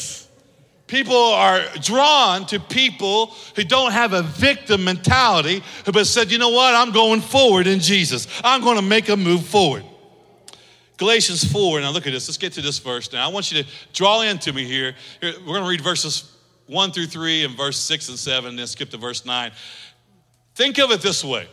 People 0.88 1.16
are 1.16 1.62
drawn 1.82 2.46
to 2.48 2.60
people 2.60 3.34
who 3.56 3.64
don't 3.64 3.92
have 3.92 4.14
a 4.14 4.22
victim 4.22 4.84
mentality, 4.84 5.64
but 5.86 6.06
said, 6.06 6.32
you 6.32 6.38
know 6.38 6.50
what, 6.50 6.76
I'm 6.76 6.92
going 6.92 7.22
forward 7.22 7.66
in 7.66 7.80
Jesus. 7.80 8.28
I'm 8.44 8.62
going 8.62 8.76
to 8.76 8.84
make 8.84 9.10
a 9.10 9.18
move 9.18 9.46
forward. 9.46 9.84
Galatians 10.98 11.44
4, 11.52 11.82
now 11.82 11.92
look 11.92 12.06
at 12.06 12.14
this. 12.14 12.28
Let's 12.30 12.38
get 12.38 12.54
to 12.54 12.62
this 12.62 12.80
verse 12.80 13.12
now. 13.12 13.28
I 13.28 13.32
want 13.32 13.52
you 13.52 13.64
to 13.64 13.70
draw 13.94 14.22
into 14.22 14.54
me 14.54 14.64
here. 14.66 14.96
here 15.20 15.34
we're 15.40 15.54
going 15.54 15.64
to 15.64 15.70
read 15.70 15.82
verses 15.82 16.32
1 16.68 16.92
through 16.92 17.08
3 17.08 17.46
and 17.46 17.58
verse 17.58 17.80
6 17.80 18.10
and 18.10 18.20
7, 18.20 18.52
and 18.52 18.60
then 18.60 18.68
skip 18.68 18.92
to 18.92 18.98
verse 18.98 19.26
9. 19.26 19.52
Think 20.54 20.78
of 20.78 20.92
it 20.92 21.02
this 21.02 21.24
way 21.24 21.48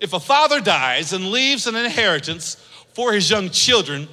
if 0.00 0.12
a 0.12 0.20
father 0.20 0.60
dies 0.60 1.12
and 1.12 1.30
leaves 1.30 1.68
an 1.68 1.76
inheritance 1.76 2.56
for 2.92 3.12
his 3.12 3.30
young 3.30 3.48
children, 3.50 4.08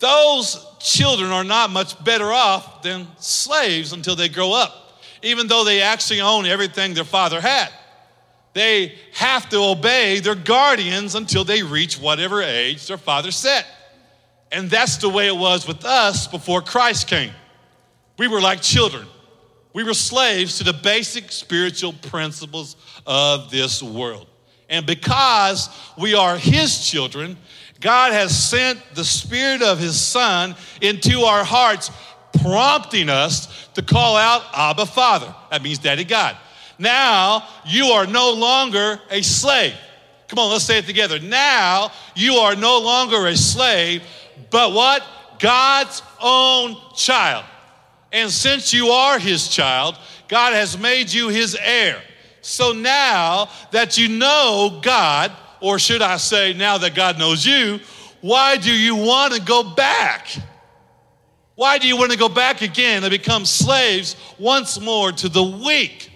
those 0.00 0.66
children 0.80 1.30
are 1.30 1.44
not 1.44 1.70
much 1.70 2.02
better 2.02 2.32
off 2.32 2.82
than 2.82 3.06
slaves 3.18 3.92
until 3.92 4.16
they 4.16 4.28
grow 4.28 4.52
up, 4.52 5.00
even 5.22 5.46
though 5.46 5.62
they 5.62 5.82
actually 5.82 6.22
own 6.22 6.46
everything 6.46 6.94
their 6.94 7.04
father 7.04 7.40
had. 7.40 7.68
They 8.54 8.94
have 9.12 9.48
to 9.50 9.58
obey 9.58 10.18
their 10.20 10.34
guardians 10.34 11.14
until 11.14 11.44
they 11.44 11.62
reach 11.62 12.00
whatever 12.00 12.42
age 12.42 12.88
their 12.88 12.98
father 12.98 13.30
set. 13.30 13.66
And 14.50 14.68
that's 14.68 14.96
the 14.96 15.08
way 15.08 15.28
it 15.28 15.36
was 15.36 15.68
with 15.68 15.84
us 15.84 16.26
before 16.26 16.60
Christ 16.60 17.06
came. 17.06 17.30
We 18.18 18.26
were 18.26 18.40
like 18.40 18.60
children. 18.60 19.06
We 19.72 19.84
were 19.84 19.94
slaves 19.94 20.58
to 20.58 20.64
the 20.64 20.72
basic 20.72 21.30
spiritual 21.30 21.92
principles 21.92 22.74
of 23.06 23.50
this 23.50 23.82
world. 23.82 24.26
And 24.68 24.86
because 24.86 25.68
we 25.96 26.14
are 26.14 26.36
His 26.36 26.88
children, 26.88 27.36
God 27.80 28.12
has 28.12 28.36
sent 28.36 28.78
the 28.94 29.04
Spirit 29.04 29.62
of 29.62 29.78
His 29.78 30.00
Son 30.00 30.54
into 30.80 31.20
our 31.22 31.44
hearts, 31.44 31.90
prompting 32.42 33.08
us 33.08 33.68
to 33.74 33.82
call 33.82 34.16
out 34.16 34.42
Abba 34.54 34.86
Father. 34.86 35.34
That 35.50 35.62
means 35.62 35.78
Daddy 35.78 36.04
God. 36.04 36.36
Now 36.78 37.46
you 37.66 37.86
are 37.86 38.06
no 38.06 38.32
longer 38.32 39.00
a 39.10 39.22
slave. 39.22 39.74
Come 40.28 40.38
on, 40.38 40.52
let's 40.52 40.64
say 40.64 40.78
it 40.78 40.86
together. 40.86 41.18
Now 41.18 41.90
you 42.14 42.34
are 42.34 42.54
no 42.54 42.78
longer 42.78 43.26
a 43.26 43.36
slave, 43.36 44.02
but 44.50 44.72
what? 44.72 45.02
God's 45.38 46.02
own 46.20 46.76
child. 46.94 47.44
And 48.12 48.30
since 48.30 48.72
you 48.72 48.88
are 48.88 49.18
his 49.18 49.48
child, 49.48 49.96
God 50.28 50.52
has 50.52 50.78
made 50.78 51.12
you 51.12 51.28
his 51.28 51.56
heir. 51.60 52.00
So 52.42 52.72
now 52.72 53.48
that 53.72 53.98
you 53.98 54.08
know 54.08 54.80
God, 54.82 55.32
or 55.60 55.78
should 55.78 56.02
I 56.02 56.16
say, 56.16 56.52
now 56.52 56.78
that 56.78 56.94
God 56.94 57.18
knows 57.18 57.44
you, 57.44 57.80
why 58.20 58.56
do 58.56 58.72
you 58.72 58.96
want 58.96 59.34
to 59.34 59.40
go 59.40 59.62
back? 59.74 60.28
Why 61.54 61.78
do 61.78 61.86
you 61.86 61.96
want 61.96 62.10
to 62.12 62.18
go 62.18 62.28
back 62.28 62.62
again 62.62 63.04
and 63.04 63.10
become 63.10 63.44
slaves 63.44 64.16
once 64.38 64.80
more 64.80 65.12
to 65.12 65.28
the 65.28 65.42
weak, 65.42 66.10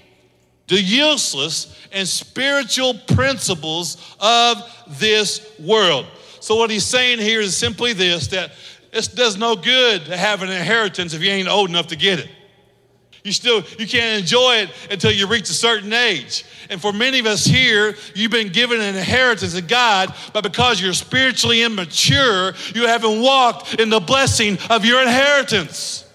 the 0.69 0.81
useless, 0.81 1.79
and 1.93 2.09
spiritual 2.09 2.95
principles 2.95 4.17
of 4.21 4.63
this 4.99 5.47
world? 5.59 6.07
So, 6.41 6.57
what 6.57 6.71
he's 6.71 6.85
saying 6.85 7.19
here 7.19 7.41
is 7.41 7.57
simply 7.57 7.93
this 7.93 8.29
that 8.29 8.53
it 8.93 9.11
does 9.15 9.37
no 9.37 9.57
good 9.57 10.07
to 10.07 10.17
have 10.17 10.43
an 10.43 10.51
inheritance 10.51 11.15
if 11.15 11.23
you 11.23 11.31
ain't 11.31 11.49
old 11.49 11.69
enough 11.69 11.89
to 11.89 11.97
get 11.97 12.21
it. 12.21 12.31
You 13.25 13.33
still 13.33 13.65
you 13.79 13.87
can't 13.87 14.21
enjoy 14.21 14.57
it 14.57 14.71
until 14.91 15.11
you 15.11 15.27
reach 15.27 15.49
a 15.49 15.55
certain 15.55 15.95
age. 15.95 16.45
And 16.69 16.79
for 16.79 16.93
many 16.93 17.21
of 17.21 17.27
us 17.27 17.47
here, 17.47 17.97
you've 18.15 18.31
been 18.31 18.51
given 18.51 18.83
an 18.83 18.95
inheritance 18.95 19.57
of 19.57 19.67
God, 19.67 20.15
but 20.35 20.43
because 20.43 20.79
you're 20.79 20.93
spiritually 20.93 21.63
immature, 21.63 22.53
you 22.75 22.87
haven't 22.87 23.23
walked 23.23 23.81
in 23.81 23.89
the 23.89 23.99
blessing 23.99 24.59
of 24.69 24.85
your 24.85 25.01
inheritance. 25.01 26.07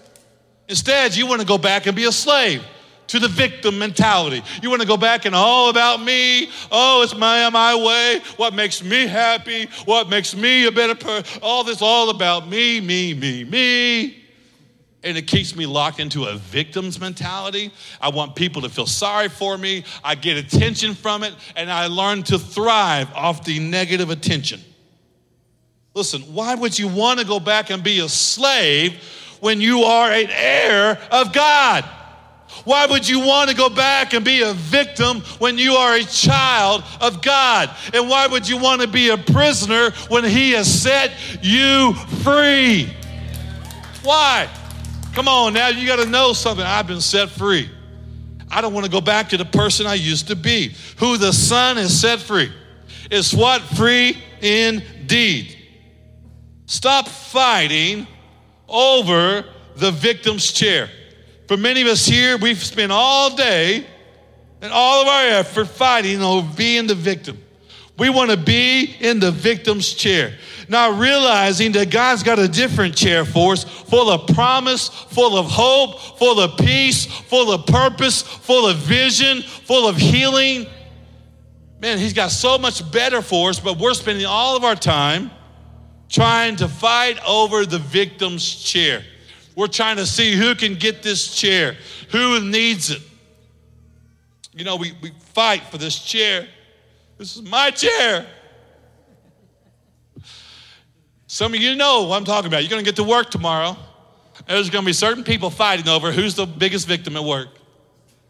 Instead, 0.68 1.16
you 1.16 1.26
want 1.26 1.40
to 1.40 1.46
go 1.46 1.58
back 1.58 1.86
and 1.86 1.96
be 1.96 2.04
a 2.04 2.12
slave 2.12 2.62
to 3.08 3.18
the 3.18 3.26
victim 3.26 3.76
mentality. 3.76 4.40
You 4.62 4.70
want 4.70 4.82
to 4.82 4.86
go 4.86 4.96
back 4.96 5.24
and 5.24 5.34
all 5.34 5.68
about 5.68 6.00
me. 6.00 6.48
Oh, 6.70 7.02
it's 7.02 7.16
my 7.16 7.50
my 7.50 7.74
way. 7.74 8.20
What 8.36 8.54
makes 8.54 8.84
me 8.84 9.08
happy? 9.08 9.68
What 9.84 10.08
makes 10.08 10.36
me 10.36 10.66
a 10.66 10.70
better 10.70 10.94
person? 10.94 11.40
All 11.42 11.64
this 11.64 11.82
all 11.82 12.10
about 12.10 12.46
me, 12.46 12.80
me, 12.80 13.14
me, 13.14 13.42
me. 13.42 14.19
And 15.02 15.16
it 15.16 15.26
keeps 15.26 15.56
me 15.56 15.64
locked 15.64 15.98
into 15.98 16.24
a 16.24 16.34
victim's 16.34 17.00
mentality. 17.00 17.72
I 18.00 18.10
want 18.10 18.36
people 18.36 18.62
to 18.62 18.68
feel 18.68 18.86
sorry 18.86 19.28
for 19.28 19.56
me. 19.56 19.84
I 20.04 20.14
get 20.14 20.36
attention 20.36 20.94
from 20.94 21.22
it, 21.22 21.34
and 21.56 21.72
I 21.72 21.86
learn 21.86 22.22
to 22.24 22.38
thrive 22.38 23.10
off 23.14 23.44
the 23.44 23.58
negative 23.60 24.10
attention. 24.10 24.60
Listen, 25.94 26.20
why 26.22 26.54
would 26.54 26.78
you 26.78 26.86
want 26.86 27.18
to 27.18 27.26
go 27.26 27.40
back 27.40 27.70
and 27.70 27.82
be 27.82 28.00
a 28.00 28.08
slave 28.08 29.02
when 29.40 29.60
you 29.60 29.80
are 29.80 30.12
an 30.12 30.28
heir 30.30 30.98
of 31.10 31.32
God? 31.32 31.84
Why 32.64 32.86
would 32.86 33.08
you 33.08 33.20
want 33.20 33.48
to 33.48 33.56
go 33.56 33.70
back 33.70 34.12
and 34.12 34.24
be 34.24 34.42
a 34.42 34.52
victim 34.52 35.20
when 35.38 35.56
you 35.56 35.74
are 35.74 35.94
a 35.94 36.04
child 36.04 36.84
of 37.00 37.22
God? 37.22 37.70
And 37.94 38.08
why 38.08 38.26
would 38.26 38.48
you 38.48 38.58
want 38.58 38.82
to 38.82 38.88
be 38.88 39.08
a 39.08 39.16
prisoner 39.16 39.92
when 40.08 40.24
He 40.24 40.52
has 40.52 40.70
set 40.70 41.12
you 41.42 41.94
free? 42.22 42.94
Why? 44.02 44.48
Come 45.14 45.26
on 45.26 45.54
now, 45.54 45.68
you 45.68 45.86
got 45.86 45.96
to 45.96 46.08
know 46.08 46.32
something. 46.32 46.64
I've 46.64 46.86
been 46.86 47.00
set 47.00 47.30
free. 47.30 47.68
I 48.50 48.60
don't 48.60 48.72
want 48.72 48.86
to 48.86 48.92
go 48.92 49.00
back 49.00 49.28
to 49.30 49.36
the 49.36 49.44
person 49.44 49.86
I 49.86 49.94
used 49.94 50.28
to 50.28 50.36
be. 50.36 50.74
Who 50.98 51.16
the 51.16 51.32
Son 51.32 51.76
has 51.76 51.98
set 51.98 52.20
free 52.20 52.52
is 53.10 53.34
what? 53.34 53.62
Free 53.62 54.16
indeed. 54.40 55.56
Stop 56.66 57.08
fighting 57.08 58.06
over 58.68 59.44
the 59.76 59.90
victim's 59.90 60.52
chair. 60.52 60.88
For 61.48 61.56
many 61.56 61.82
of 61.82 61.88
us 61.88 62.06
here, 62.06 62.36
we've 62.38 62.62
spent 62.62 62.92
all 62.92 63.34
day 63.34 63.86
and 64.62 64.72
all 64.72 65.02
of 65.02 65.08
our 65.08 65.26
effort 65.38 65.66
fighting 65.66 66.22
over 66.22 66.48
being 66.56 66.86
the 66.86 66.94
victim. 66.94 67.42
We 67.98 68.08
want 68.08 68.30
to 68.30 68.36
be 68.36 68.96
in 69.00 69.20
the 69.20 69.30
victim's 69.30 69.92
chair. 69.92 70.34
Now, 70.70 70.92
realizing 70.92 71.72
that 71.72 71.90
God's 71.90 72.22
got 72.22 72.38
a 72.38 72.46
different 72.46 72.94
chair 72.94 73.24
for 73.24 73.54
us, 73.54 73.64
full 73.64 74.08
of 74.08 74.28
promise, 74.28 74.86
full 74.88 75.36
of 75.36 75.46
hope, 75.46 75.98
full 76.16 76.38
of 76.38 76.56
peace, 76.58 77.06
full 77.06 77.50
of 77.50 77.66
purpose, 77.66 78.22
full 78.22 78.68
of 78.68 78.76
vision, 78.76 79.42
full 79.42 79.88
of 79.88 79.96
healing. 79.96 80.68
Man, 81.80 81.98
He's 81.98 82.12
got 82.12 82.30
so 82.30 82.56
much 82.56 82.88
better 82.92 83.20
for 83.20 83.50
us, 83.50 83.58
but 83.58 83.78
we're 83.78 83.94
spending 83.94 84.26
all 84.26 84.56
of 84.56 84.62
our 84.62 84.76
time 84.76 85.32
trying 86.08 86.54
to 86.54 86.68
fight 86.68 87.18
over 87.26 87.66
the 87.66 87.80
victim's 87.80 88.54
chair. 88.54 89.02
We're 89.56 89.66
trying 89.66 89.96
to 89.96 90.06
see 90.06 90.36
who 90.36 90.54
can 90.54 90.76
get 90.76 91.02
this 91.02 91.34
chair, 91.34 91.74
who 92.12 92.48
needs 92.48 92.92
it. 92.92 93.02
You 94.54 94.62
know, 94.62 94.76
we, 94.76 94.92
we 95.02 95.10
fight 95.34 95.64
for 95.64 95.78
this 95.78 95.98
chair. 95.98 96.46
This 97.18 97.34
is 97.34 97.42
my 97.42 97.72
chair. 97.72 98.24
Some 101.32 101.54
of 101.54 101.60
you 101.60 101.76
know 101.76 102.08
what 102.08 102.16
I'm 102.16 102.24
talking 102.24 102.48
about. 102.48 102.64
You're 102.64 102.70
going 102.70 102.84
to 102.84 102.88
get 102.88 102.96
to 102.96 103.04
work 103.04 103.30
tomorrow. 103.30 103.76
There's 104.48 104.68
going 104.68 104.82
to 104.82 104.86
be 104.86 104.92
certain 104.92 105.22
people 105.22 105.48
fighting 105.48 105.88
over 105.88 106.10
who's 106.10 106.34
the 106.34 106.44
biggest 106.44 106.88
victim 106.88 107.16
at 107.16 107.22
work, 107.22 107.50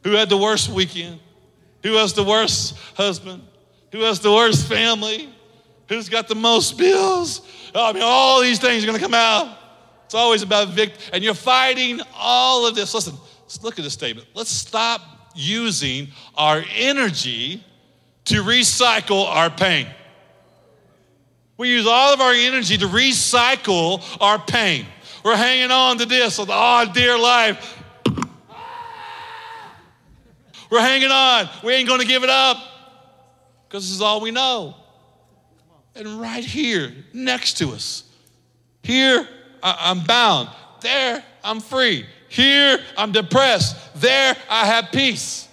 who 0.05 0.11
had 0.11 0.29
the 0.29 0.37
worst 0.37 0.69
weekend, 0.69 1.19
who 1.83 1.95
has 1.95 2.13
the 2.13 2.23
worst 2.23 2.77
husband, 2.97 3.43
who 3.91 4.01
has 4.01 4.21
the 4.21 4.31
worst 4.31 4.69
family, 4.69 5.31
who's 5.89 6.11
got 6.11 6.29
the 6.29 6.35
most 6.35 6.77
bills. 6.77 7.41
I 7.75 7.91
mean, 7.95 8.03
all 8.05 8.43
these 8.43 8.59
things 8.59 8.85
are 8.85 8.87
going 8.87 8.99
to 8.99 9.03
come 9.03 9.15
out. 9.15 9.57
It's 10.05 10.15
always 10.15 10.43
about 10.43 10.69
victory. 10.69 11.03
And 11.15 11.25
you're 11.25 11.33
fighting 11.33 12.03
all 12.15 12.67
of 12.67 12.75
this. 12.75 12.93
Listen, 12.93 13.15
look 13.63 13.79
at 13.79 13.83
this 13.83 13.95
statement. 13.95 14.29
Let's 14.35 14.51
stop 14.51 15.01
using 15.35 16.09
our 16.35 16.63
energy 16.77 17.65
to 18.27 18.43
recycle 18.43 19.25
our 19.27 19.49
pain. 19.49 19.87
We 21.61 21.69
use 21.69 21.87
all 21.87 22.15
of 22.15 22.23
our 22.23 22.33
energy 22.33 22.79
to 22.79 22.87
recycle 22.87 24.03
our 24.19 24.39
pain. 24.39 24.87
We're 25.23 25.37
hanging 25.37 25.71
on 25.71 25.99
to 25.99 26.07
this, 26.07 26.41
oh, 26.41 26.91
dear 26.95 27.19
life. 27.19 27.79
We're 30.71 30.81
hanging 30.81 31.11
on. 31.11 31.51
We 31.63 31.75
ain't 31.75 31.87
going 31.87 32.01
to 32.01 32.07
give 32.07 32.25
it 32.25 32.31
up 32.31 32.57
because 33.69 33.85
this 33.85 33.95
is 33.95 34.01
all 34.01 34.23
we 34.23 34.31
know. 34.31 34.75
And 35.95 36.19
right 36.19 36.43
here, 36.43 36.95
next 37.13 37.59
to 37.59 37.73
us, 37.73 38.05
here 38.83 39.29
I'm 39.63 40.03
bound. 40.05 40.49
There 40.81 41.23
I'm 41.45 41.61
free. 41.61 42.07
Here 42.31 42.79
I'm 42.97 43.13
depressed. 43.13 43.77
There 44.01 44.35
I 44.49 44.65
have 44.65 44.93
peace. 44.93 45.47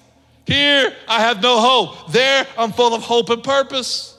Here 0.45 0.95
I 1.05 1.19
have 1.19 1.41
no 1.43 1.59
hope. 1.59 2.13
There 2.13 2.47
I'm 2.57 2.71
full 2.71 2.93
of 2.93 3.01
hope 3.01 3.29
and 3.29 3.43
purpose. 3.43 4.16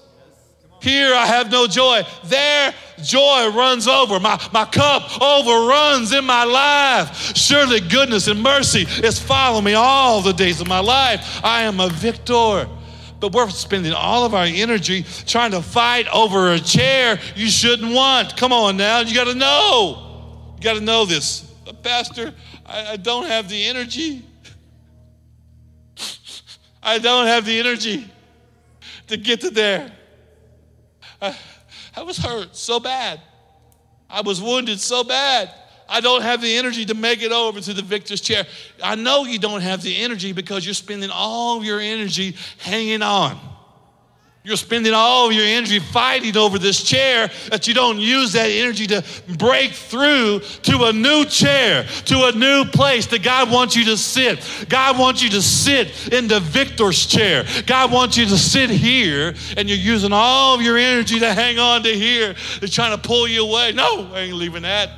Here 0.80 1.14
I 1.14 1.26
have 1.26 1.50
no 1.50 1.66
joy. 1.66 2.02
There 2.24 2.74
joy 3.02 3.50
runs 3.50 3.86
over. 3.86 4.20
My, 4.20 4.40
my 4.52 4.64
cup 4.64 5.20
overruns 5.20 6.12
in 6.12 6.24
my 6.24 6.44
life. 6.44 7.36
Surely 7.36 7.80
goodness 7.80 8.28
and 8.28 8.42
mercy 8.42 8.86
is 9.04 9.18
following 9.18 9.64
me 9.64 9.74
all 9.74 10.20
the 10.20 10.32
days 10.32 10.60
of 10.60 10.68
my 10.68 10.80
life. 10.80 11.40
I 11.42 11.62
am 11.62 11.80
a 11.80 11.88
victor. 11.88 12.68
But 13.20 13.32
we're 13.32 13.50
spending 13.50 13.92
all 13.92 14.24
of 14.24 14.34
our 14.34 14.44
energy 14.44 15.04
trying 15.26 15.50
to 15.50 15.60
fight 15.62 16.06
over 16.08 16.52
a 16.52 16.58
chair 16.60 17.18
you 17.34 17.48
shouldn't 17.48 17.92
want. 17.92 18.36
Come 18.36 18.52
on 18.52 18.76
now, 18.76 19.00
you 19.00 19.14
got 19.14 19.24
to 19.24 19.34
know. 19.34 20.54
You 20.56 20.62
got 20.62 20.74
to 20.74 20.80
know 20.80 21.04
this. 21.04 21.44
Pastor, 21.82 22.32
I, 22.64 22.92
I 22.92 22.96
don't 22.96 23.26
have 23.26 23.48
the 23.48 23.66
energy. 23.66 24.24
I 26.82 26.98
don't 26.98 27.26
have 27.26 27.44
the 27.44 27.58
energy 27.58 28.08
to 29.08 29.16
get 29.16 29.40
to 29.40 29.50
there. 29.50 29.92
I, 31.20 31.36
I 31.96 32.02
was 32.02 32.18
hurt 32.18 32.56
so 32.56 32.80
bad. 32.80 33.20
I 34.08 34.22
was 34.22 34.40
wounded 34.40 34.80
so 34.80 35.04
bad. 35.04 35.52
I 35.88 36.00
don't 36.00 36.22
have 36.22 36.42
the 36.42 36.56
energy 36.56 36.84
to 36.86 36.94
make 36.94 37.22
it 37.22 37.32
over 37.32 37.60
to 37.60 37.72
the 37.72 37.82
victor's 37.82 38.20
chair. 38.20 38.46
I 38.82 38.94
know 38.94 39.24
you 39.24 39.38
don't 39.38 39.62
have 39.62 39.82
the 39.82 39.96
energy 39.96 40.32
because 40.32 40.64
you're 40.64 40.74
spending 40.74 41.10
all 41.10 41.64
your 41.64 41.80
energy 41.80 42.36
hanging 42.58 43.02
on. 43.02 43.38
You're 44.48 44.56
spending 44.56 44.94
all 44.94 45.26
of 45.26 45.34
your 45.34 45.44
energy 45.44 45.78
fighting 45.78 46.34
over 46.34 46.58
this 46.58 46.82
chair 46.82 47.30
that 47.50 47.68
you 47.68 47.74
don't 47.74 47.98
use 47.98 48.32
that 48.32 48.46
energy 48.46 48.86
to 48.86 49.04
break 49.36 49.72
through 49.72 50.40
to 50.62 50.84
a 50.84 50.92
new 50.94 51.26
chair, 51.26 51.82
to 52.06 52.24
a 52.24 52.32
new 52.32 52.64
place 52.64 53.04
that 53.08 53.22
God 53.22 53.50
wants 53.50 53.76
you 53.76 53.84
to 53.84 53.98
sit. 53.98 54.66
God 54.70 54.98
wants 54.98 55.22
you 55.22 55.28
to 55.28 55.42
sit 55.42 56.14
in 56.14 56.28
the 56.28 56.40
victor's 56.40 57.04
chair. 57.04 57.44
God 57.66 57.92
wants 57.92 58.16
you 58.16 58.24
to 58.24 58.38
sit 58.38 58.70
here 58.70 59.34
and 59.58 59.68
you're 59.68 59.76
using 59.76 60.14
all 60.14 60.54
of 60.54 60.62
your 60.62 60.78
energy 60.78 61.20
to 61.20 61.34
hang 61.34 61.58
on 61.58 61.82
to 61.82 61.90
here. 61.90 62.34
They're 62.58 62.70
trying 62.70 62.98
to 62.98 63.06
pull 63.06 63.28
you 63.28 63.44
away. 63.44 63.72
No, 63.72 64.10
I 64.14 64.20
ain't 64.20 64.34
leaving 64.34 64.62
that. 64.62 64.88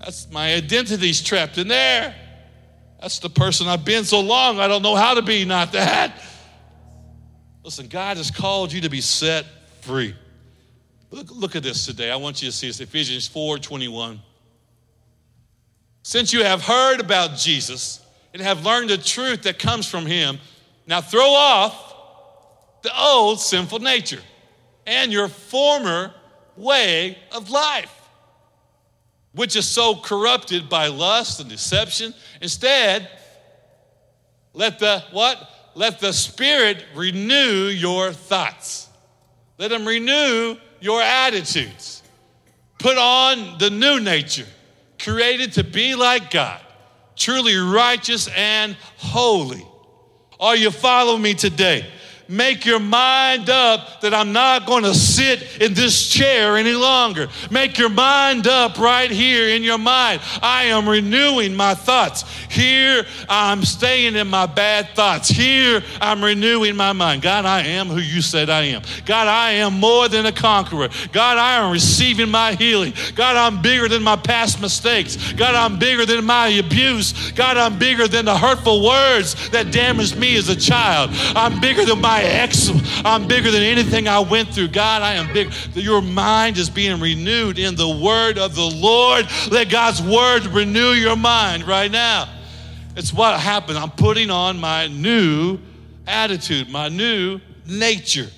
That's 0.00 0.30
my 0.30 0.52
identity's 0.52 1.22
trapped 1.22 1.56
in 1.56 1.66
there. 1.66 2.14
That's 3.00 3.20
the 3.20 3.30
person 3.30 3.68
I've 3.68 3.86
been 3.86 4.04
so 4.04 4.20
long, 4.20 4.60
I 4.60 4.68
don't 4.68 4.82
know 4.82 4.96
how 4.96 5.14
to 5.14 5.22
be 5.22 5.46
not 5.46 5.72
that. 5.72 6.12
Listen, 7.62 7.88
God 7.88 8.16
has 8.16 8.30
called 8.30 8.72
you 8.72 8.80
to 8.80 8.88
be 8.88 9.00
set 9.00 9.44
free. 9.82 10.14
Look, 11.10 11.30
look 11.30 11.56
at 11.56 11.62
this 11.62 11.84
today. 11.84 12.10
I 12.10 12.16
want 12.16 12.40
you 12.40 12.48
to 12.48 12.56
see 12.56 12.68
this 12.68 12.80
Ephesians 12.80 13.28
4 13.28 13.58
21. 13.58 14.20
Since 16.02 16.32
you 16.32 16.42
have 16.42 16.62
heard 16.62 17.00
about 17.00 17.36
Jesus 17.36 18.04
and 18.32 18.40
have 18.40 18.64
learned 18.64 18.90
the 18.90 18.96
truth 18.96 19.42
that 19.42 19.58
comes 19.58 19.86
from 19.86 20.06
him, 20.06 20.38
now 20.86 21.00
throw 21.00 21.28
off 21.28 21.94
the 22.82 22.98
old 22.98 23.40
sinful 23.40 23.80
nature 23.80 24.22
and 24.86 25.12
your 25.12 25.28
former 25.28 26.14
way 26.56 27.18
of 27.32 27.50
life, 27.50 27.94
which 29.32 29.56
is 29.56 29.68
so 29.68 29.94
corrupted 29.94 30.68
by 30.68 30.86
lust 30.86 31.40
and 31.40 31.50
deception. 31.50 32.14
Instead, 32.40 33.08
let 34.54 34.78
the 34.78 35.04
what? 35.12 35.59
Let 35.74 36.00
the 36.00 36.12
Spirit 36.12 36.84
renew 36.94 37.66
your 37.66 38.12
thoughts. 38.12 38.88
Let 39.58 39.72
Him 39.72 39.86
renew 39.86 40.56
your 40.80 41.02
attitudes. 41.02 42.02
Put 42.78 42.96
on 42.96 43.58
the 43.58 43.70
new 43.70 44.00
nature, 44.00 44.46
created 44.98 45.52
to 45.54 45.64
be 45.64 45.94
like 45.94 46.30
God, 46.30 46.60
truly 47.16 47.56
righteous 47.56 48.28
and 48.34 48.74
holy. 48.96 49.66
Are 50.38 50.56
you 50.56 50.70
following 50.70 51.20
me 51.20 51.34
today? 51.34 51.86
Make 52.30 52.64
your 52.64 52.78
mind 52.78 53.50
up 53.50 54.02
that 54.02 54.14
I'm 54.14 54.32
not 54.32 54.64
going 54.64 54.84
to 54.84 54.94
sit 54.94 55.60
in 55.60 55.74
this 55.74 56.08
chair 56.08 56.56
any 56.56 56.74
longer. 56.74 57.26
Make 57.50 57.76
your 57.76 57.88
mind 57.88 58.46
up 58.46 58.78
right 58.78 59.10
here 59.10 59.48
in 59.48 59.64
your 59.64 59.78
mind. 59.78 60.20
I 60.40 60.66
am 60.66 60.88
renewing 60.88 61.56
my 61.56 61.74
thoughts. 61.74 62.24
Here, 62.48 63.04
I'm 63.28 63.64
staying 63.64 64.14
in 64.14 64.28
my 64.28 64.46
bad 64.46 64.90
thoughts. 64.90 65.28
Here, 65.28 65.82
I'm 66.00 66.22
renewing 66.22 66.76
my 66.76 66.92
mind. 66.92 67.22
God, 67.22 67.46
I 67.46 67.62
am 67.62 67.88
who 67.88 67.98
you 67.98 68.22
said 68.22 68.48
I 68.48 68.62
am. 68.62 68.82
God, 69.06 69.26
I 69.26 69.50
am 69.54 69.80
more 69.80 70.08
than 70.08 70.26
a 70.26 70.32
conqueror. 70.32 70.88
God, 71.10 71.36
I 71.36 71.56
am 71.56 71.72
receiving 71.72 72.30
my 72.30 72.52
healing. 72.52 72.92
God, 73.16 73.34
I'm 73.34 73.60
bigger 73.60 73.88
than 73.88 74.04
my 74.04 74.14
past 74.14 74.60
mistakes. 74.60 75.32
God, 75.32 75.56
I'm 75.56 75.80
bigger 75.80 76.06
than 76.06 76.24
my 76.24 76.46
abuse. 76.46 77.32
God, 77.32 77.56
I'm 77.56 77.76
bigger 77.76 78.06
than 78.06 78.24
the 78.24 78.38
hurtful 78.38 78.84
words 78.84 79.50
that 79.50 79.72
damaged 79.72 80.16
me 80.16 80.36
as 80.36 80.48
a 80.48 80.54
child. 80.54 81.10
I'm 81.34 81.60
bigger 81.60 81.84
than 81.84 82.00
my 82.00 82.19
ex. 82.22 82.70
I'm 83.04 83.26
bigger 83.26 83.50
than 83.50 83.62
anything 83.62 84.08
I 84.08 84.20
went 84.20 84.50
through. 84.50 84.68
God, 84.68 85.02
I 85.02 85.14
am 85.14 85.32
big. 85.32 85.52
Your 85.74 86.02
mind 86.02 86.58
is 86.58 86.70
being 86.70 87.00
renewed 87.00 87.58
in 87.58 87.74
the 87.74 87.88
word 87.88 88.38
of 88.38 88.54
the 88.54 88.66
Lord. 88.66 89.26
Let 89.50 89.70
God's 89.70 90.02
word 90.02 90.46
renew 90.46 90.90
your 90.90 91.16
mind 91.16 91.66
right 91.66 91.90
now. 91.90 92.28
It's 92.96 93.12
what 93.12 93.38
happened. 93.38 93.78
I'm 93.78 93.90
putting 93.90 94.30
on 94.30 94.58
my 94.58 94.88
new 94.88 95.58
attitude, 96.06 96.70
my 96.70 96.88
new 96.88 97.40
nature. 97.66 98.28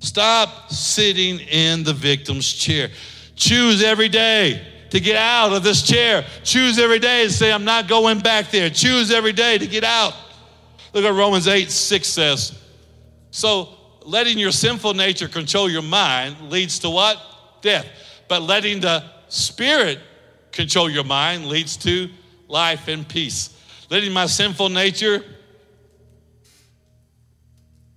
Stop 0.00 0.70
sitting 0.70 1.40
in 1.40 1.82
the 1.82 1.92
victim's 1.92 2.52
chair. 2.52 2.90
Choose 3.36 3.82
every 3.82 4.08
day 4.08 4.60
to 4.90 5.00
get 5.00 5.16
out 5.16 5.52
of 5.52 5.62
this 5.62 5.82
chair. 5.82 6.24
Choose 6.42 6.78
every 6.78 6.98
day 6.98 7.24
to 7.24 7.32
say, 7.32 7.52
I'm 7.52 7.64
not 7.64 7.88
going 7.88 8.20
back 8.20 8.50
there. 8.50 8.70
Choose 8.70 9.10
every 9.10 9.32
day 9.32 9.56
to 9.58 9.66
get 9.66 9.82
out. 9.82 10.14
Look 10.92 11.04
at 11.04 11.12
Romans 11.12 11.48
8 11.48 11.70
6 11.70 12.06
says, 12.06 12.58
so 13.34 13.68
letting 14.04 14.38
your 14.38 14.52
sinful 14.52 14.94
nature 14.94 15.26
control 15.26 15.68
your 15.68 15.82
mind 15.82 16.52
leads 16.52 16.78
to 16.78 16.88
what? 16.88 17.20
Death. 17.62 17.84
But 18.28 18.42
letting 18.42 18.78
the 18.78 19.02
spirit 19.26 19.98
control 20.52 20.88
your 20.88 21.02
mind 21.02 21.46
leads 21.46 21.76
to 21.78 22.08
life 22.46 22.86
and 22.86 23.06
peace. 23.08 23.60
Letting 23.90 24.12
my 24.12 24.26
sinful 24.26 24.68
nature, 24.68 25.24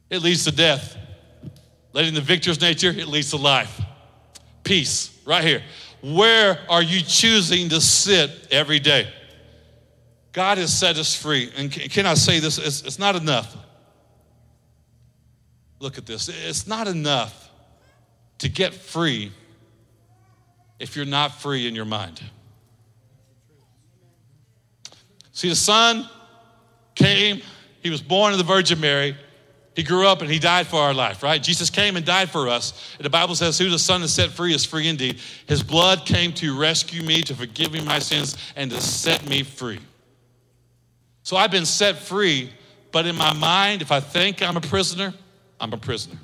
it 0.09 0.23
leads 0.23 0.43
to 0.45 0.51
death. 0.51 0.97
Letting 1.93 2.15
the 2.15 2.21
victor's 2.21 2.59
nature, 2.59 2.89
it 2.89 3.07
leads 3.07 3.29
to 3.29 3.37
life. 3.37 3.79
Peace, 4.63 5.21
right 5.23 5.43
here. 5.43 5.61
Where 6.01 6.57
are 6.67 6.81
you 6.81 6.99
choosing 7.01 7.69
to 7.69 7.79
sit 7.79 8.31
every 8.49 8.79
day? 8.79 9.07
God 10.31 10.57
has 10.57 10.75
set 10.75 10.97
us 10.97 11.15
free. 11.15 11.51
And 11.55 11.71
can 11.71 12.07
I 12.07 12.15
say 12.15 12.39
this? 12.39 12.57
It's, 12.57 12.97
not 12.97 13.15
enough 13.15 13.55
Look 15.79 15.97
at 15.97 16.05
this. 16.05 16.29
It's 16.29 16.67
not 16.67 16.87
enough 16.87 17.49
to 18.39 18.49
get 18.49 18.73
free 18.73 19.31
if 20.79 20.95
you're 20.95 21.05
not 21.05 21.39
free 21.39 21.67
in 21.67 21.75
your 21.75 21.85
mind. 21.85 22.21
See, 25.31 25.49
the 25.49 25.55
Son 25.55 26.09
came, 26.95 27.41
he 27.81 27.89
was 27.89 28.01
born 28.01 28.31
of 28.31 28.39
the 28.39 28.43
Virgin 28.43 28.79
Mary. 28.79 29.15
He 29.75 29.83
grew 29.83 30.07
up 30.07 30.21
and 30.21 30.31
he 30.31 30.39
died 30.39 30.65
for 30.65 30.81
our 30.81 30.93
life, 30.95 31.21
right? 31.21 31.41
Jesus 31.41 31.69
came 31.69 31.95
and 31.95 32.03
died 32.03 32.31
for 32.31 32.47
us. 32.47 32.95
And 32.97 33.05
the 33.05 33.11
Bible 33.11 33.35
says, 33.35 33.59
Who 33.59 33.69
the 33.69 33.77
Son 33.77 34.01
has 34.01 34.11
set 34.11 34.31
free 34.31 34.55
is 34.55 34.65
free 34.65 34.87
indeed. 34.87 35.19
His 35.45 35.61
blood 35.61 36.07
came 36.07 36.33
to 36.33 36.59
rescue 36.59 37.03
me, 37.03 37.21
to 37.21 37.35
forgive 37.35 37.71
me 37.71 37.81
my 37.81 37.99
sins, 37.99 38.35
and 38.55 38.71
to 38.71 38.81
set 38.81 39.29
me 39.29 39.43
free. 39.43 39.79
So 41.21 41.37
I've 41.37 41.51
been 41.51 41.67
set 41.67 41.97
free, 41.97 42.49
but 42.91 43.05
in 43.05 43.15
my 43.15 43.33
mind, 43.33 43.83
if 43.83 43.91
I 43.91 43.99
think 43.99 44.41
I'm 44.41 44.57
a 44.57 44.61
prisoner, 44.61 45.13
I'm 45.59 45.73
a 45.73 45.77
prisoner. 45.77 46.17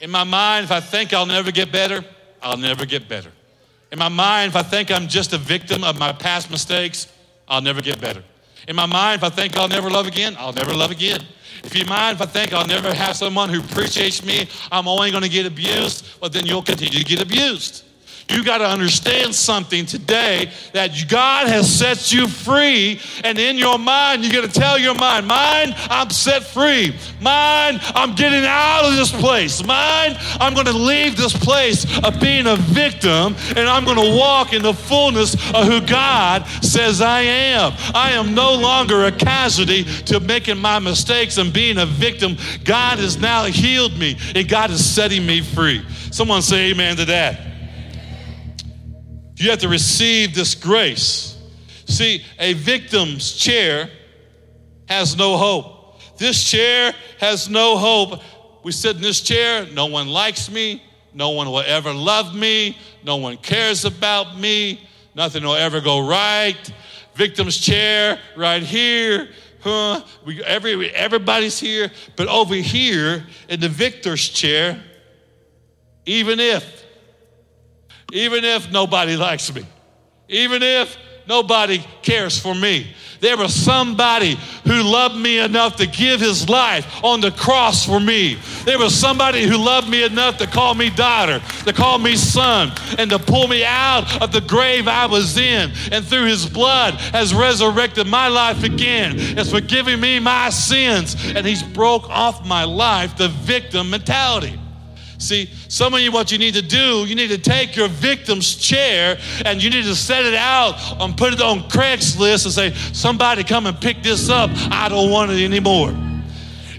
In 0.00 0.10
my 0.10 0.24
mind, 0.24 0.64
if 0.64 0.72
I 0.72 0.80
think 0.80 1.12
I'll 1.14 1.26
never 1.26 1.50
get 1.50 1.72
better, 1.72 2.04
I'll 2.42 2.56
never 2.56 2.84
get 2.84 3.08
better. 3.08 3.30
In 3.92 3.98
my 3.98 4.08
mind, 4.08 4.50
if 4.50 4.56
I 4.56 4.62
think 4.62 4.90
I'm 4.90 5.08
just 5.08 5.32
a 5.32 5.38
victim 5.38 5.84
of 5.84 5.98
my 5.98 6.12
past 6.12 6.50
mistakes, 6.50 7.10
I'll 7.48 7.62
never 7.62 7.80
get 7.80 8.00
better. 8.00 8.22
In 8.68 8.74
my 8.74 8.86
mind, 8.86 9.20
if 9.20 9.24
I 9.24 9.30
think 9.30 9.56
I'll 9.56 9.68
never 9.68 9.88
love 9.88 10.06
again, 10.06 10.34
I'll 10.38 10.52
never 10.52 10.74
love 10.74 10.90
again. 10.90 11.22
If 11.62 11.74
you 11.76 11.84
mind, 11.86 12.16
if 12.16 12.22
I 12.22 12.26
think 12.26 12.52
I'll 12.52 12.66
never 12.66 12.92
have 12.92 13.16
someone 13.16 13.48
who 13.48 13.60
appreciates 13.60 14.24
me, 14.24 14.48
I'm 14.70 14.88
only 14.88 15.10
going 15.10 15.22
to 15.22 15.28
get 15.28 15.46
abused, 15.46 16.06
well, 16.20 16.30
then 16.30 16.46
you'll 16.46 16.62
continue 16.62 16.98
to 16.98 17.04
get 17.04 17.22
abused. 17.22 17.84
You 18.28 18.42
got 18.44 18.58
to 18.58 18.66
understand 18.66 19.34
something 19.34 19.86
today 19.86 20.50
that 20.72 20.90
God 21.08 21.46
has 21.46 21.72
set 21.72 22.12
you 22.12 22.26
free. 22.26 23.00
And 23.22 23.38
in 23.38 23.56
your 23.56 23.78
mind, 23.78 24.24
you 24.24 24.32
got 24.32 24.50
to 24.50 24.60
tell 24.60 24.78
your 24.78 24.96
mind, 24.96 25.26
Mind, 25.26 25.74
I'm 25.90 26.10
set 26.10 26.42
free. 26.42 26.94
Mind, 27.20 27.80
I'm 27.94 28.14
getting 28.14 28.44
out 28.44 28.84
of 28.84 28.96
this 28.96 29.12
place. 29.12 29.64
Mind, 29.64 30.16
I'm 30.40 30.54
going 30.54 30.66
to 30.66 30.72
leave 30.72 31.16
this 31.16 31.32
place 31.32 31.84
of 32.02 32.20
being 32.20 32.46
a 32.46 32.56
victim 32.56 33.36
and 33.56 33.68
I'm 33.68 33.84
going 33.84 33.96
to 33.96 34.16
walk 34.18 34.52
in 34.52 34.62
the 34.62 34.74
fullness 34.74 35.34
of 35.54 35.66
who 35.66 35.80
God 35.80 36.46
says 36.62 37.00
I 37.00 37.20
am. 37.20 37.72
I 37.94 38.12
am 38.12 38.34
no 38.34 38.54
longer 38.54 39.04
a 39.04 39.12
casualty 39.12 39.84
to 39.84 40.20
making 40.20 40.58
my 40.58 40.78
mistakes 40.78 41.38
and 41.38 41.52
being 41.52 41.78
a 41.78 41.86
victim. 41.86 42.36
God 42.64 42.98
has 42.98 43.18
now 43.18 43.44
healed 43.44 43.96
me 43.96 44.16
and 44.34 44.48
God 44.48 44.70
is 44.70 44.84
setting 44.84 45.24
me 45.24 45.42
free. 45.42 45.84
Someone 46.10 46.42
say 46.42 46.70
amen 46.70 46.96
to 46.96 47.04
that. 47.06 47.55
You 49.36 49.50
have 49.50 49.58
to 49.60 49.68
receive 49.68 50.34
this 50.34 50.54
grace. 50.54 51.38
See, 51.86 52.24
a 52.38 52.54
victim's 52.54 53.32
chair 53.32 53.90
has 54.88 55.16
no 55.16 55.36
hope. 55.36 56.00
This 56.16 56.42
chair 56.42 56.94
has 57.18 57.48
no 57.48 57.76
hope. 57.76 58.22
We 58.64 58.72
sit 58.72 58.96
in 58.96 59.02
this 59.02 59.20
chair, 59.20 59.66
no 59.72 59.86
one 59.86 60.08
likes 60.08 60.50
me, 60.50 60.82
no 61.12 61.30
one 61.30 61.48
will 61.48 61.60
ever 61.60 61.92
love 61.92 62.34
me, 62.34 62.76
no 63.04 63.16
one 63.16 63.36
cares 63.36 63.84
about 63.84 64.38
me, 64.38 64.80
nothing 65.14 65.44
will 65.44 65.54
ever 65.54 65.80
go 65.80 66.06
right. 66.06 66.72
Victim's 67.14 67.58
chair 67.58 68.18
right 68.36 68.62
here. 68.62 69.28
Huh? 69.60 70.02
We, 70.24 70.42
every, 70.44 70.90
everybody's 70.94 71.58
here, 71.58 71.90
but 72.16 72.28
over 72.28 72.54
here 72.54 73.26
in 73.48 73.60
the 73.60 73.68
victor's 73.68 74.28
chair, 74.28 74.82
even 76.06 76.40
if, 76.40 76.85
even 78.12 78.44
if 78.44 78.70
nobody 78.70 79.16
likes 79.16 79.52
me, 79.54 79.64
even 80.28 80.62
if 80.62 80.96
nobody 81.26 81.78
cares 82.02 82.38
for 82.38 82.54
me, 82.54 82.94
there 83.20 83.36
was 83.36 83.54
somebody 83.54 84.36
who 84.64 84.82
loved 84.82 85.16
me 85.16 85.38
enough 85.38 85.76
to 85.76 85.86
give 85.86 86.20
his 86.20 86.48
life 86.48 87.02
on 87.02 87.20
the 87.20 87.30
cross 87.30 87.84
for 87.84 87.98
me. 87.98 88.38
There 88.64 88.78
was 88.78 88.94
somebody 88.94 89.44
who 89.44 89.56
loved 89.56 89.88
me 89.88 90.04
enough 90.04 90.38
to 90.38 90.46
call 90.46 90.74
me 90.74 90.90
daughter, 90.90 91.40
to 91.64 91.72
call 91.72 91.98
me 91.98 92.16
son, 92.16 92.72
and 92.98 93.10
to 93.10 93.18
pull 93.18 93.48
me 93.48 93.64
out 93.64 94.22
of 94.22 94.32
the 94.32 94.40
grave 94.40 94.86
I 94.88 95.06
was 95.06 95.36
in. 95.36 95.72
And 95.92 96.04
through 96.04 96.26
his 96.26 96.46
blood 96.46 96.94
has 96.94 97.34
resurrected 97.34 98.06
my 98.06 98.28
life 98.28 98.62
again. 98.62 99.18
Has 99.36 99.50
forgiven 99.50 100.00
me 100.00 100.18
my 100.18 100.50
sins. 100.50 101.16
And 101.34 101.46
he's 101.46 101.62
broke 101.62 102.08
off 102.10 102.46
my 102.46 102.64
life 102.64 103.16
the 103.16 103.28
victim 103.28 103.90
mentality. 103.90 104.58
See, 105.26 105.50
some 105.66 105.92
of 105.92 105.98
you, 105.98 106.12
what 106.12 106.30
you 106.30 106.38
need 106.38 106.54
to 106.54 106.62
do, 106.62 107.04
you 107.04 107.16
need 107.16 107.30
to 107.30 107.38
take 107.38 107.74
your 107.74 107.88
victim's 107.88 108.54
chair 108.54 109.18
and 109.44 109.60
you 109.60 109.70
need 109.70 109.82
to 109.82 109.96
set 109.96 110.24
it 110.24 110.34
out 110.34 110.76
and 111.00 111.16
put 111.16 111.32
it 111.32 111.42
on 111.42 111.68
Craigslist 111.68 112.44
and 112.44 112.54
say, 112.54 112.72
somebody 112.92 113.42
come 113.42 113.66
and 113.66 113.78
pick 113.80 114.04
this 114.04 114.30
up. 114.30 114.50
I 114.70 114.88
don't 114.88 115.10
want 115.10 115.32
it 115.32 115.44
anymore. 115.44 115.92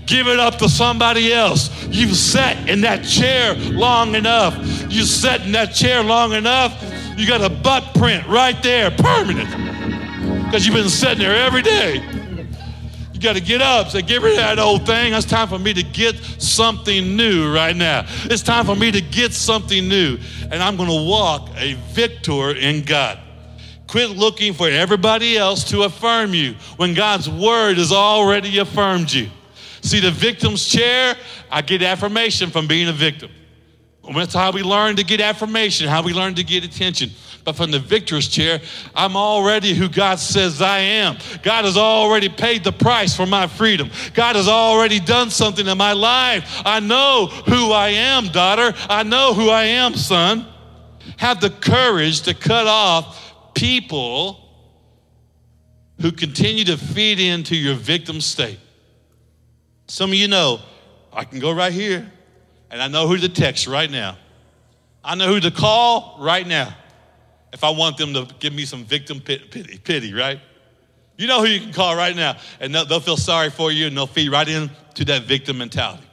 Give 0.06 0.28
it 0.28 0.40
up 0.40 0.56
to 0.60 0.70
somebody 0.70 1.34
else. 1.34 1.86
You've 1.88 2.16
sat 2.16 2.70
in 2.70 2.80
that 2.82 3.04
chair 3.04 3.54
long 3.56 4.16
enough. 4.16 4.56
You 4.90 5.04
sat 5.04 5.42
in 5.42 5.52
that 5.52 5.74
chair 5.74 6.02
long 6.02 6.32
enough. 6.32 6.82
You 7.18 7.28
got 7.28 7.42
a 7.42 7.50
butt 7.50 7.94
print 7.96 8.26
right 8.28 8.64
there, 8.64 8.92
permanent. 8.92 9.50
Because 10.46 10.66
you've 10.66 10.76
been 10.76 10.88
sitting 10.88 11.20
there 11.20 11.36
every 11.36 11.64
day. 11.64 12.17
You 13.18 13.24
got 13.24 13.34
to 13.34 13.42
get 13.42 13.64
up. 13.64 13.90
Say, 13.90 14.04
get 14.04 14.22
rid 14.22 14.34
of 14.34 14.38
that 14.38 14.60
old 14.60 14.86
thing. 14.86 15.12
It's 15.12 15.26
time 15.26 15.48
for 15.48 15.58
me 15.58 15.74
to 15.74 15.82
get 15.82 16.18
something 16.38 17.16
new 17.16 17.52
right 17.52 17.76
now. 17.76 18.06
It's 18.26 18.44
time 18.44 18.64
for 18.64 18.76
me 18.76 18.92
to 18.92 19.02
get 19.02 19.34
something 19.34 19.88
new. 19.88 20.20
And 20.52 20.62
I'm 20.62 20.78
going 20.78 20.88
to 20.88 21.10
walk 21.10 21.50
a 21.56 21.74
victor 21.94 22.52
in 22.52 22.84
God. 22.84 23.18
Quit 23.88 24.12
looking 24.12 24.54
for 24.54 24.70
everybody 24.70 25.36
else 25.36 25.64
to 25.72 25.82
affirm 25.82 26.36
you 26.36 26.54
when 26.76 26.94
God's 26.94 27.28
word 27.28 27.80
has 27.80 27.92
already 27.92 28.60
affirmed 28.60 29.12
you. 29.12 29.32
See, 29.82 30.00
the 30.00 30.12
victim's 30.12 30.68
chair, 30.68 31.16
I 31.50 31.64
get 31.64 31.82
affirmation 31.82 32.52
from 32.52 32.68
being 32.68 32.88
a 32.88 32.94
victim. 32.94 33.32
That's 34.14 34.36
how 34.36 34.52
we 34.52 34.62
learn 34.62 34.96
to 34.98 35.04
get 35.04 35.22
affirmation, 35.22 35.88
how 35.88 36.04
we 36.04 36.14
learn 36.14 36.36
to 36.36 36.44
get 36.44 36.64
attention. 36.64 37.10
But 37.48 37.56
from 37.56 37.72
the 37.72 37.80
victor's 37.80 38.28
chair, 38.28 38.60
I'm 38.94 39.16
already 39.16 39.74
who 39.74 39.88
God 39.88 40.20
says 40.20 40.62
I 40.62 40.80
am. 40.80 41.16
God 41.44 41.64
has 41.64 41.78
already 41.78 42.28
paid 42.28 42.66
the 42.66 42.74
price 42.74 43.16
for 43.16 43.26
my 43.26 43.48
freedom. 43.48 43.90
God 44.14 44.36
has 44.36 44.50
already 44.50 45.00
done 45.00 45.30
something 45.30 45.66
in 45.66 45.78
my 45.78 45.94
life. 45.94 46.62
I 46.66 46.82
know 46.82 47.28
who 47.28 47.72
I 47.72 47.88
am, 47.92 48.28
daughter. 48.28 48.74
I 48.90 49.04
know 49.04 49.34
who 49.34 49.50
I 49.50 49.64
am, 49.64 49.96
son. 49.96 50.46
Have 51.16 51.40
the 51.40 51.50
courage 51.50 52.24
to 52.24 52.34
cut 52.34 52.68
off 52.68 53.54
people 53.54 54.46
who 56.02 56.12
continue 56.12 56.66
to 56.66 56.76
feed 56.76 57.22
into 57.22 57.56
your 57.56 57.76
victim 57.76 58.20
state. 58.20 58.60
Some 59.88 60.10
of 60.10 60.16
you 60.16 60.28
know, 60.28 60.60
I 61.14 61.24
can 61.24 61.40
go 61.40 61.54
right 61.54 61.72
here 61.72 62.12
and 62.70 62.82
I 62.82 62.90
know 62.90 63.08
who 63.08 63.16
to 63.16 63.30
text 63.30 63.68
right 63.68 63.90
now. 63.90 64.18
I 65.02 65.16
know 65.16 65.28
who 65.30 65.40
to 65.40 65.52
call 65.52 66.18
right 66.20 66.46
now 66.46 66.76
if 67.58 67.64
I 67.64 67.72
want 67.72 67.98
them 67.98 68.14
to 68.14 68.28
give 68.38 68.54
me 68.54 68.66
some 68.66 68.86
victim 68.86 69.20
pity, 69.20 69.80
pity 69.80 70.14
right? 70.14 70.40
You 71.18 71.26
know 71.26 71.40
who 71.40 71.48
you 71.48 71.60
can 71.60 71.74
call 71.74 71.96
right 71.96 72.16
now, 72.16 72.38
and 72.60 72.74
they'll, 72.74 72.86
they'll 72.86 73.00
feel 73.00 73.18
sorry 73.18 73.50
for 73.50 73.72
you 73.72 73.88
and 73.88 73.98
they'll 73.98 74.06
feed 74.06 74.30
right 74.30 74.48
into 74.48 75.06
that 75.06 75.24
victim 75.24 75.58
mentality. 75.58 76.04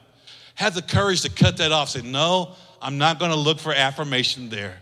Have 0.55 0.75
the 0.75 0.81
courage 0.81 1.21
to 1.21 1.29
cut 1.31 1.59
that 1.59 1.71
off. 1.71 1.91
Say, 1.91 2.01
no, 2.01 2.55
I'm 2.81 2.97
not 2.97 3.19
going 3.19 3.31
to 3.31 3.37
look 3.37 3.59
for 3.59 3.75
affirmation 3.75 4.49
there. 4.49 4.79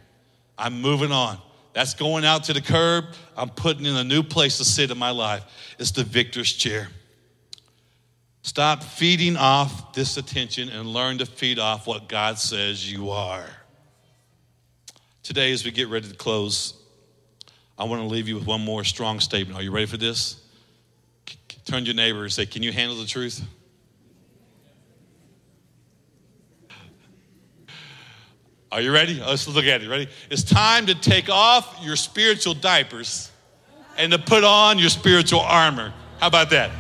I'm 0.56 0.80
moving 0.80 1.10
on. 1.10 1.36
That's 1.72 1.94
going 1.94 2.24
out 2.24 2.44
to 2.44 2.52
the 2.52 2.60
curb. 2.60 3.06
I'm 3.36 3.48
putting 3.48 3.84
in 3.84 3.96
a 3.96 4.04
new 4.04 4.22
place 4.22 4.58
to 4.58 4.64
sit 4.64 4.92
in 4.92 4.98
my 4.98 5.10
life. 5.10 5.42
It's 5.80 5.90
the 5.90 6.04
victor's 6.04 6.52
chair. 6.52 6.90
Stop 8.42 8.84
feeding 8.84 9.36
off 9.36 9.94
this 9.94 10.16
attention 10.16 10.68
and 10.68 10.86
learn 10.86 11.18
to 11.18 11.26
feed 11.26 11.58
off 11.58 11.88
what 11.88 12.08
God 12.08 12.38
says 12.38 12.92
you 12.92 13.10
are. 13.10 13.46
Today, 15.22 15.52
as 15.52 15.64
we 15.64 15.70
get 15.70 15.88
ready 15.88 16.08
to 16.08 16.14
close, 16.14 16.74
I 17.78 17.84
want 17.84 18.02
to 18.02 18.08
leave 18.08 18.28
you 18.28 18.34
with 18.34 18.46
one 18.46 18.60
more 18.60 18.82
strong 18.84 19.20
statement. 19.20 19.58
Are 19.58 19.62
you 19.62 19.70
ready 19.70 19.86
for 19.86 19.96
this? 19.96 20.42
Turn 21.64 21.84
to 21.84 21.86
your 21.86 21.94
neighbor 21.94 22.22
and 22.22 22.32
say, 22.32 22.44
Can 22.44 22.62
you 22.62 22.72
handle 22.72 22.98
the 22.98 23.06
truth? 23.06 23.42
Are 28.72 28.80
you 28.80 28.90
ready? 28.90 29.20
Oh, 29.22 29.28
let's 29.28 29.46
look 29.46 29.66
at 29.66 29.82
it. 29.82 29.88
Ready? 29.88 30.08
It's 30.30 30.42
time 30.42 30.86
to 30.86 30.94
take 30.94 31.28
off 31.28 31.78
your 31.82 31.94
spiritual 31.94 32.54
diapers 32.54 33.30
and 33.98 34.10
to 34.12 34.18
put 34.18 34.44
on 34.44 34.78
your 34.78 34.88
spiritual 34.88 35.40
armor. 35.40 35.92
How 36.18 36.26
about 36.26 36.50
that? 36.50 36.70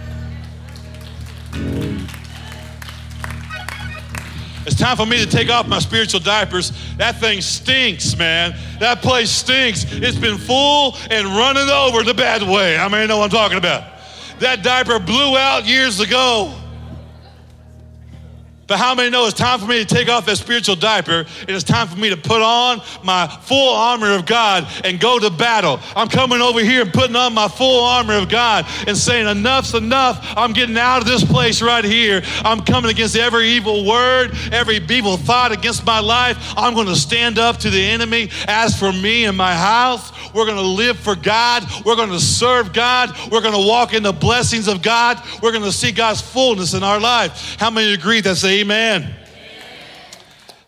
It's 4.64 4.76
time 4.76 4.96
for 4.96 5.06
me 5.06 5.18
to 5.18 5.26
take 5.28 5.50
off 5.50 5.66
my 5.66 5.80
spiritual 5.80 6.20
diapers. 6.20 6.72
That 6.96 7.16
thing 7.16 7.40
stinks, 7.40 8.16
man. 8.16 8.54
That 8.78 9.02
place 9.02 9.30
stinks. 9.30 9.84
It's 9.90 10.16
been 10.16 10.38
full 10.38 10.96
and 11.10 11.26
running 11.26 11.68
over 11.68 12.04
the 12.04 12.14
bad 12.14 12.42
way. 12.42 12.76
I 12.78 12.88
mean, 12.88 13.02
you 13.02 13.06
know 13.08 13.18
what 13.18 13.24
I'm 13.24 13.30
talking 13.30 13.58
about. 13.58 13.84
That 14.38 14.62
diaper 14.62 14.98
blew 14.98 15.36
out 15.36 15.66
years 15.66 16.00
ago. 16.00 16.54
But 18.72 18.78
how 18.78 18.94
many 18.94 19.10
know 19.10 19.26
it's 19.26 19.36
time 19.36 19.60
for 19.60 19.66
me 19.66 19.84
to 19.84 19.94
take 19.94 20.08
off 20.08 20.24
that 20.24 20.38
spiritual 20.38 20.76
diaper 20.76 21.26
and 21.40 21.50
it's 21.50 21.62
time 21.62 21.88
for 21.88 21.98
me 21.98 22.08
to 22.08 22.16
put 22.16 22.40
on 22.40 22.80
my 23.04 23.26
full 23.26 23.74
armor 23.74 24.14
of 24.14 24.24
God 24.24 24.66
and 24.82 24.98
go 24.98 25.18
to 25.18 25.28
battle? 25.28 25.78
I'm 25.94 26.08
coming 26.08 26.40
over 26.40 26.60
here 26.60 26.80
and 26.80 26.90
putting 26.90 27.14
on 27.14 27.34
my 27.34 27.48
full 27.48 27.84
armor 27.84 28.14
of 28.14 28.30
God 28.30 28.64
and 28.86 28.96
saying, 28.96 29.26
Enough's 29.26 29.74
enough. 29.74 30.24
I'm 30.38 30.54
getting 30.54 30.78
out 30.78 31.02
of 31.02 31.04
this 31.06 31.22
place 31.22 31.60
right 31.60 31.84
here. 31.84 32.22
I'm 32.44 32.62
coming 32.62 32.90
against 32.90 33.14
every 33.14 33.48
evil 33.48 33.84
word, 33.84 34.30
every 34.50 34.76
evil 34.76 35.18
thought 35.18 35.52
against 35.52 35.84
my 35.84 36.00
life. 36.00 36.38
I'm 36.56 36.72
going 36.72 36.86
to 36.86 36.96
stand 36.96 37.38
up 37.38 37.58
to 37.58 37.68
the 37.68 37.78
enemy. 37.78 38.30
As 38.48 38.78
for 38.78 38.90
me 38.90 39.26
and 39.26 39.36
my 39.36 39.54
house, 39.54 40.12
we're 40.32 40.46
going 40.46 40.56
to 40.56 40.62
live 40.62 40.98
for 40.98 41.14
God. 41.14 41.64
We're 41.84 41.96
going 41.96 42.08
to 42.08 42.20
serve 42.20 42.72
God. 42.72 43.10
We're 43.30 43.42
going 43.42 43.52
to 43.52 43.68
walk 43.68 43.92
in 43.92 44.02
the 44.02 44.14
blessings 44.14 44.66
of 44.66 44.80
God. 44.80 45.22
We're 45.42 45.52
going 45.52 45.64
to 45.64 45.72
see 45.72 45.92
God's 45.92 46.22
fullness 46.22 46.72
in 46.72 46.82
our 46.82 46.98
life. 46.98 47.56
How 47.58 47.68
many 47.68 47.92
agree 47.92 48.22
that 48.22 48.36
say 48.36 48.61
amen. 48.62 49.02
amen. 49.02 49.16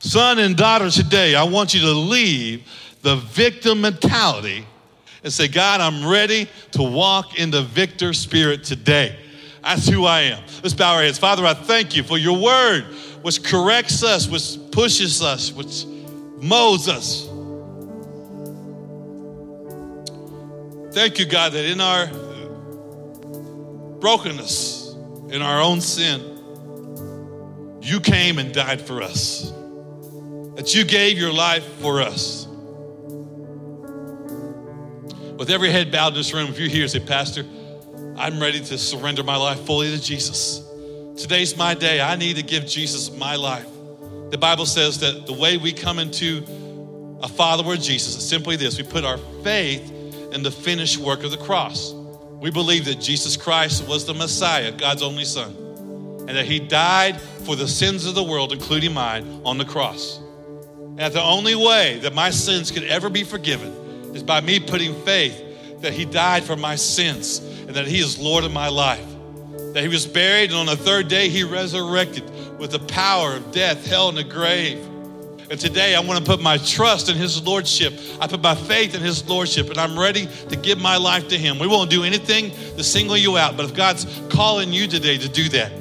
Son 0.01 0.39
and 0.39 0.57
daughter, 0.57 0.91
today, 0.91 1.35
I 1.35 1.45
want 1.45 1.73
you 1.73 1.81
to 1.81 1.93
leave 1.93 2.69
the 3.03 3.17
victim 3.17 3.81
mentality 3.81 4.67
and 5.23 5.33
say, 5.33 5.49
God, 5.49 5.81
I'm 5.81 6.07
ready 6.07 6.49
to 6.73 6.83
walk 6.83 7.39
in 7.39 7.51
the 7.51 7.63
victor 7.63 8.13
spirit 8.13 8.65
today. 8.65 9.19
That's 9.63 9.89
who 9.89 10.05
I 10.05 10.21
am. 10.23 10.43
Let's 10.63 10.75
bow 10.75 10.95
our 10.95 11.03
heads. 11.03 11.19
Father, 11.19 11.47
I 11.47 11.55
thank 11.55 11.97
you 11.97 12.03
for 12.03 12.19
your 12.19 12.39
word, 12.39 12.85
which 13.23 13.43
corrects 13.43 14.03
us, 14.03 14.29
which 14.29 14.59
pushes 14.73 15.23
us, 15.23 15.53
which 15.53 15.87
molds 16.43 16.89
us. 16.89 17.29
Thank 20.95 21.19
you, 21.19 21.25
God, 21.25 21.53
that 21.53 21.65
in 21.65 21.81
our 21.81 22.07
brokenness, 24.01 24.95
in 25.31 25.41
our 25.41 25.63
own 25.63 25.81
sin, 25.81 26.34
you 27.85 28.01
came 28.01 28.39
and 28.39 28.53
died 28.53 28.81
for 28.81 29.03
us, 29.03 29.53
that 30.57 30.75
you 30.75 30.85
gave 30.85 31.19
your 31.19 31.33
life 31.33 31.65
for 31.81 32.01
us. 32.01 32.47
With 35.37 35.51
every 35.51 35.71
head 35.71 35.91
bowed 35.91 36.09
in 36.09 36.15
this 36.15 36.33
room, 36.33 36.49
if 36.49 36.59
you're 36.59 36.69
here, 36.69 36.87
say, 36.89 37.01
Pastor, 37.01 37.45
I'm 38.17 38.41
ready 38.41 38.61
to 38.61 38.79
surrender 38.79 39.23
my 39.23 39.37
life 39.37 39.61
fully 39.61 39.91
to 39.91 40.01
Jesus. 40.01 40.63
Today's 41.17 41.57
my 41.57 41.75
day. 41.75 42.01
I 42.01 42.17
need 42.17 42.37
to 42.37 42.43
give 42.43 42.67
Jesus 42.67 43.11
my 43.17 43.37
life. 43.37 43.67
The 44.31 44.39
Bible 44.39 44.67
says 44.67 45.01
that 45.01 45.27
the 45.27 45.33
way 45.33 45.57
we 45.57 45.73
come 45.73 45.99
into 45.99 46.45
a 47.23 47.29
follower 47.29 47.75
of 47.75 47.81
Jesus 47.81 48.17
is 48.17 48.29
simply 48.29 48.57
this 48.57 48.79
we 48.79 48.85
put 48.85 49.05
our 49.05 49.19
faith 49.43 49.93
in 50.33 50.43
the 50.43 50.51
finished 50.51 50.99
work 50.99 51.23
of 51.23 51.31
the 51.31 51.37
cross. 51.37 51.93
We 51.93 52.51
believe 52.51 52.85
that 52.87 53.01
Jesus 53.01 53.37
Christ 53.37 53.89
was 53.89 54.05
the 54.07 54.15
Messiah, 54.15 54.73
God's 54.73 55.03
only 55.03 55.25
Son, 55.25 55.55
and 56.27 56.37
that 56.37 56.47
He 56.47 56.59
died 56.59 57.21
for 57.21 57.57
the 57.57 57.69
sins 57.69 58.07
of 58.07 58.15
the 58.15 58.23
world, 58.23 58.53
including 58.53 58.95
mine, 58.95 59.43
on 59.45 59.59
the 59.59 59.65
cross. 59.65 60.21
And 60.97 61.13
the 61.13 61.23
only 61.23 61.55
way 61.55 61.99
that 62.01 62.15
my 62.15 62.31
sins 62.31 62.71
could 62.71 62.85
ever 62.85 63.11
be 63.11 63.25
forgiven 63.25 63.73
is 64.15 64.23
by 64.23 64.41
me 64.41 64.61
putting 64.61 64.95
faith 65.05 65.81
that 65.81 65.93
He 65.93 66.05
died 66.05 66.45
for 66.45 66.57
my 66.57 66.77
sins 66.77 67.39
and 67.39 67.75
that 67.75 67.87
He 67.87 67.99
is 67.99 68.19
Lord 68.19 68.45
of 68.45 68.53
my 68.53 68.69
life. 68.69 69.07
That 69.75 69.83
He 69.83 69.89
was 69.89 70.07
buried, 70.07 70.51
and 70.51 70.59
on 70.59 70.67
the 70.67 70.77
third 70.77 71.09
day, 71.09 71.29
He 71.29 71.43
resurrected 71.43 72.25
with 72.59 72.71
the 72.71 72.79
power 72.79 73.35
of 73.35 73.53
death, 73.53 73.87
hell, 73.87 74.09
and 74.09 74.17
the 74.17 74.25
grave. 74.25 74.79
And 75.51 75.61
today 75.61 75.95
I 75.95 76.01
want 76.01 76.19
to 76.19 76.25
put 76.25 76.41
my 76.41 76.57
trust 76.59 77.11
in 77.11 77.17
His 77.17 77.43
Lordship. 77.43 77.93
I 78.21 78.27
put 78.27 78.41
my 78.41 78.55
faith 78.55 78.95
in 78.95 79.03
His 79.03 79.29
Lordship, 79.29 79.69
and 79.69 79.79
I'm 79.79 79.99
ready 79.99 80.27
to 80.49 80.57
give 80.57 80.81
my 80.81 80.97
life 80.97 81.29
to 81.29 81.39
Him. 81.39 81.59
We 81.59 81.67
won't 81.67 81.91
do 81.91 82.03
anything 82.03 82.51
to 82.77 82.85
single 82.85 83.17
you 83.17 83.37
out, 83.37 83.57
but 83.57 83.67
if 83.67 83.75
God's 83.75 84.07
calling 84.31 84.73
you 84.73 84.87
today 84.87 85.19
to 85.19 85.29
do 85.29 85.49
that, 85.51 85.73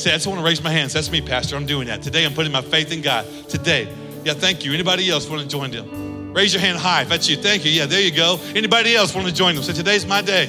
say, 0.00 0.10
I 0.10 0.14
just 0.14 0.26
want 0.26 0.40
to 0.40 0.44
raise 0.44 0.62
my 0.62 0.70
hands. 0.70 0.92
That's 0.92 1.10
me, 1.10 1.20
Pastor. 1.20 1.56
I'm 1.56 1.66
doing 1.66 1.86
that. 1.88 2.02
Today 2.02 2.24
I'm 2.24 2.34
putting 2.34 2.52
my 2.52 2.62
faith 2.62 2.92
in 2.92 3.02
God. 3.02 3.26
Today. 3.48 3.88
Yeah, 4.24 4.34
thank 4.34 4.64
you. 4.64 4.72
Anybody 4.72 5.08
else 5.10 5.28
want 5.28 5.42
to 5.42 5.48
join 5.48 5.70
them? 5.70 6.32
Raise 6.32 6.52
your 6.52 6.60
hand 6.60 6.78
high 6.78 7.02
if 7.02 7.08
that's 7.08 7.28
you. 7.28 7.36
Thank 7.36 7.64
you. 7.64 7.70
Yeah, 7.70 7.86
there 7.86 8.00
you 8.00 8.10
go. 8.10 8.40
Anybody 8.54 8.94
else 8.94 9.14
want 9.14 9.26
to 9.26 9.32
join 9.32 9.54
them? 9.54 9.64
Say, 9.64 9.72
today's 9.72 10.06
my 10.06 10.22
day. 10.22 10.46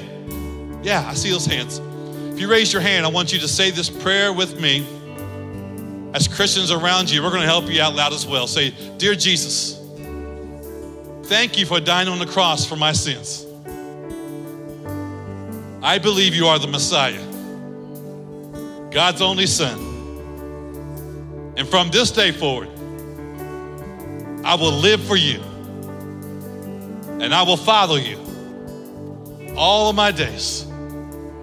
Yeah, 0.84 1.08
I 1.08 1.14
see 1.14 1.32
those 1.32 1.46
hands. 1.46 1.80
If 2.34 2.40
you 2.40 2.50
raise 2.50 2.72
your 2.72 2.82
hand, 2.82 3.06
I 3.06 3.10
want 3.10 3.34
you 3.34 3.40
to 3.40 3.48
say 3.48 3.72
this 3.72 3.90
prayer 3.90 4.34
with 4.34 4.60
me 4.60 4.86
as 6.14 6.28
Christians 6.28 6.72
around 6.72 7.10
you, 7.10 7.24
we're 7.24 7.30
going 7.30 7.42
to 7.42 7.48
help 7.48 7.70
you 7.70 7.82
out 7.82 7.96
loud 7.96 8.14
as 8.14 8.28
well. 8.28 8.48
Say, 8.48 8.72
Dear 8.98 9.16
Jesus, 9.16 9.80
thank 11.26 11.58
you 11.58 11.66
for 11.66 11.80
dying 11.80 12.08
on 12.08 12.20
the 12.20 12.26
cross 12.26 12.66
for 12.66 12.76
my 12.76 12.92
sins. 12.92 13.46
I 15.82 15.98
believe 15.98 16.36
you 16.36 16.48
are 16.48 16.60
the 16.60 16.68
Messiah, 16.68 17.22
God's 18.92 19.22
only 19.22 19.48
Son. 19.48 19.80
And 21.56 21.68
from 21.68 21.90
this 21.90 22.12
day 22.12 22.32
forward, 22.32 22.70
I 24.44 24.56
will 24.56 24.72
live 24.72 25.02
for 25.02 25.16
you 25.16 25.42
and 27.22 27.34
I 27.34 27.44
will 27.44 27.58
follow 27.58 27.96
you 27.96 28.20
all 29.56 29.90
of 29.90 29.96
my 29.96 30.12
days 30.12 30.64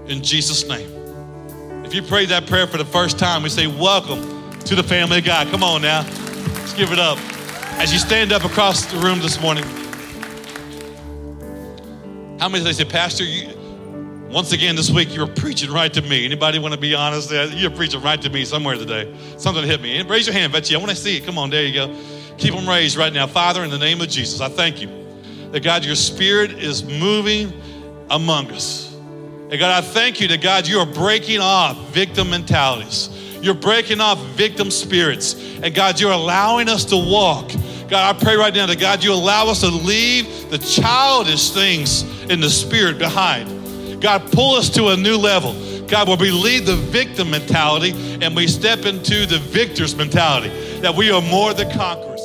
in 0.08 0.22
Jesus' 0.22 0.68
name. 0.68 0.90
If 1.84 1.94
you 1.94 2.02
prayed 2.02 2.28
that 2.30 2.46
prayer 2.46 2.66
for 2.66 2.76
the 2.76 2.84
first 2.84 3.18
time, 3.18 3.42
we 3.42 3.48
say, 3.48 3.66
Welcome 3.66 4.52
to 4.60 4.74
the 4.74 4.82
family 4.82 5.18
of 5.18 5.24
God. 5.24 5.48
Come 5.48 5.62
on 5.62 5.82
now. 5.82 6.02
Let's 6.02 6.74
give 6.74 6.92
it 6.92 6.98
up. 6.98 7.18
As 7.78 7.92
you 7.92 7.98
stand 7.98 8.32
up 8.32 8.44
across 8.44 8.86
the 8.86 8.98
room 8.98 9.20
this 9.20 9.40
morning, 9.40 9.64
how 12.38 12.48
many 12.48 12.62
they 12.62 12.72
say, 12.72 12.84
Pastor, 12.84 13.24
you, 13.24 13.48
once 14.28 14.52
again 14.52 14.76
this 14.76 14.90
week 14.90 15.14
you 15.14 15.20
were 15.20 15.26
preaching 15.26 15.70
right 15.70 15.92
to 15.94 16.02
me. 16.02 16.24
Anybody 16.24 16.58
want 16.58 16.74
to 16.74 16.80
be 16.80 16.94
honest? 16.94 17.30
You're 17.30 17.70
preaching 17.70 18.02
right 18.02 18.20
to 18.20 18.28
me 18.28 18.44
somewhere 18.44 18.76
today. 18.76 19.14
Something 19.38 19.64
hit 19.64 19.80
me. 19.80 20.02
Raise 20.02 20.26
your 20.26 20.34
hand, 20.34 20.52
Betsy. 20.52 20.74
I 20.74 20.78
want 20.78 20.90
to 20.90 20.96
see 20.96 21.16
it. 21.16 21.24
Come 21.24 21.38
on, 21.38 21.48
there 21.48 21.64
you 21.64 21.72
go. 21.72 21.94
Keep 22.36 22.54
them 22.54 22.68
raised 22.68 22.96
right 22.96 23.12
now. 23.12 23.26
Father, 23.26 23.64
in 23.64 23.70
the 23.70 23.78
name 23.78 24.00
of 24.00 24.08
Jesus, 24.08 24.40
I 24.40 24.48
thank 24.48 24.82
you 24.82 24.88
that 25.50 25.64
God, 25.64 25.84
your 25.84 25.94
spirit 25.94 26.52
is 26.52 26.84
moving 26.84 27.52
among 28.10 28.52
us. 28.52 28.94
And 28.94 29.58
God, 29.58 29.72
I 29.72 29.80
thank 29.80 30.20
you 30.20 30.28
that 30.28 30.42
God, 30.42 30.68
you 30.68 30.78
are 30.78 30.86
breaking 30.86 31.40
off 31.40 31.78
victim 31.88 32.28
mentalities. 32.28 33.08
You're 33.40 33.54
breaking 33.54 34.00
off 34.00 34.22
victim 34.36 34.70
spirits. 34.70 35.34
And 35.62 35.74
God, 35.74 35.98
you're 35.98 36.12
allowing 36.12 36.68
us 36.68 36.84
to 36.86 36.96
walk. 36.96 37.50
God, 37.88 38.14
I 38.14 38.18
pray 38.18 38.36
right 38.36 38.54
now 38.54 38.66
that 38.66 38.78
God, 38.78 39.02
you 39.02 39.14
allow 39.14 39.48
us 39.48 39.60
to 39.60 39.68
leave 39.68 40.50
the 40.50 40.58
childish 40.58 41.50
things 41.50 42.02
in 42.24 42.40
the 42.40 42.50
spirit 42.50 42.98
behind. 42.98 43.57
God, 44.00 44.30
pull 44.32 44.54
us 44.54 44.70
to 44.70 44.88
a 44.88 44.96
new 44.96 45.16
level. 45.16 45.54
God, 45.86 46.08
where 46.08 46.16
we 46.16 46.30
leave 46.30 46.66
the 46.66 46.76
victim 46.76 47.30
mentality 47.30 47.92
and 48.22 48.36
we 48.36 48.46
step 48.46 48.84
into 48.84 49.26
the 49.26 49.38
victor's 49.38 49.96
mentality, 49.96 50.50
that 50.80 50.94
we 50.94 51.10
are 51.10 51.22
more 51.22 51.54
than 51.54 51.70
conquerors. 51.70 52.17